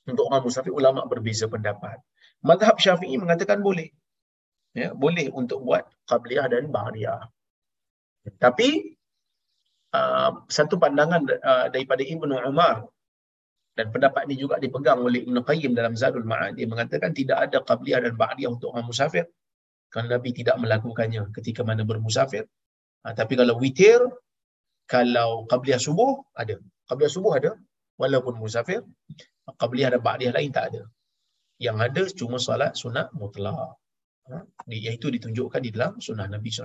[0.09, 2.01] Untuk orang musafir, ulama berbeza pendapat.
[2.41, 3.93] Madhab syafi'i mengatakan boleh.
[4.73, 7.21] Ya, boleh untuk buat qabliyah dan ba'diyah.
[8.41, 8.97] Tapi,
[9.93, 12.89] uh, satu pandangan uh, daripada Ibn Umar
[13.77, 16.57] dan pendapat ini juga dipegang oleh Ibn Qayyim dalam Zadul Ma'ad.
[16.57, 19.29] Dia mengatakan tidak ada qabliyah dan ba'diyah untuk orang musafir.
[19.93, 22.49] Kerana Nabi tidak melakukannya ketika mana bermusafir.
[23.05, 24.01] Ha, tapi kalau witir,
[24.89, 26.57] kalau qabliyah subuh, ada.
[26.89, 27.53] Qabliyah subuh ada,
[28.01, 28.81] walaupun musafir.
[29.45, 30.83] Qabliyah dan ba'diyah lain tak ada.
[31.61, 33.77] Yang ada cuma salat sunat mutlak.
[34.33, 34.41] Ha?
[34.73, 36.65] Iaitu ditunjukkan di dalam sunnah Nabi SAW.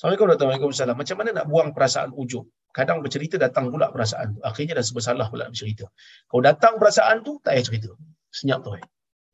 [0.00, 0.96] Assalamualaikum warahmatullahi wabarakatuh.
[0.96, 2.48] Macam mana nak buang perasaan ujub?
[2.70, 4.40] Kadang bercerita datang pula perasaan tu.
[4.46, 5.90] Akhirnya dah sebersalah pula bercerita.
[6.30, 7.90] Kalau datang perasaan tu, tak payah cerita.
[8.30, 8.78] Senyap tu.
[8.78, 8.84] Eh.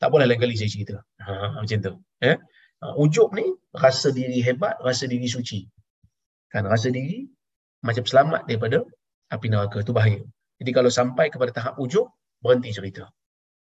[0.00, 0.96] Tak boleh lain kali saya cerita.
[1.20, 1.92] Ha, macam tu.
[2.24, 2.36] Eh?
[2.80, 3.44] Ha, ujub ni,
[3.76, 5.64] rasa diri hebat, rasa diri suci.
[6.52, 7.28] Kan rasa diri
[7.84, 8.84] macam selamat daripada
[9.32, 9.84] api neraka.
[9.84, 10.20] Itu bahaya.
[10.56, 12.08] Jadi kalau sampai kepada tahap ujub,
[12.40, 13.04] berhenti cerita.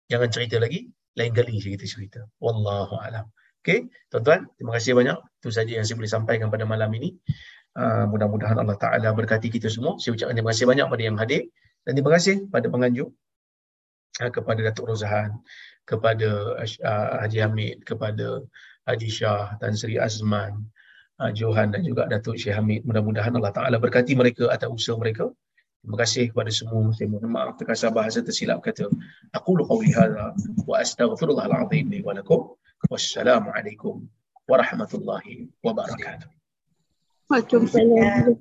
[0.09, 2.21] Jangan cerita lagi, lain kali cerita cerita.
[2.41, 3.29] Wallahu alam.
[3.61, 5.19] Okey, tuan-tuan, terima kasih banyak.
[5.43, 7.13] Itu saja yang saya boleh sampaikan pada malam ini.
[7.79, 10.03] Uh, mudah-mudahan Allah Taala berkati kita semua.
[10.03, 11.47] Saya ucapkan terima kasih banyak pada yang hadir
[11.87, 13.15] dan terima kasih pada penganjur
[14.19, 15.31] uh, kepada Datuk Rozahan,
[15.87, 18.43] kepada uh, Haji Hamid, kepada
[18.83, 20.67] Haji Shah, Tan Sri Azman,
[21.39, 22.83] Johan dan juga Datuk Syekh Hamid.
[22.83, 25.31] Mudah-mudahan Allah Taala berkati mereka atas usaha mereka.
[25.83, 26.91] Terima kasih kepada semua.
[26.95, 28.91] Saya mohon maaf terkasar bahasa tersilap kata.
[29.39, 29.95] Aku lu qawli
[30.67, 32.55] wa astaghfirullahal azim li wa lakum.
[32.91, 34.07] Wassalamualaikum
[34.47, 36.38] warahmatullahi wabarakatuh.
[37.29, 38.39] 快准备了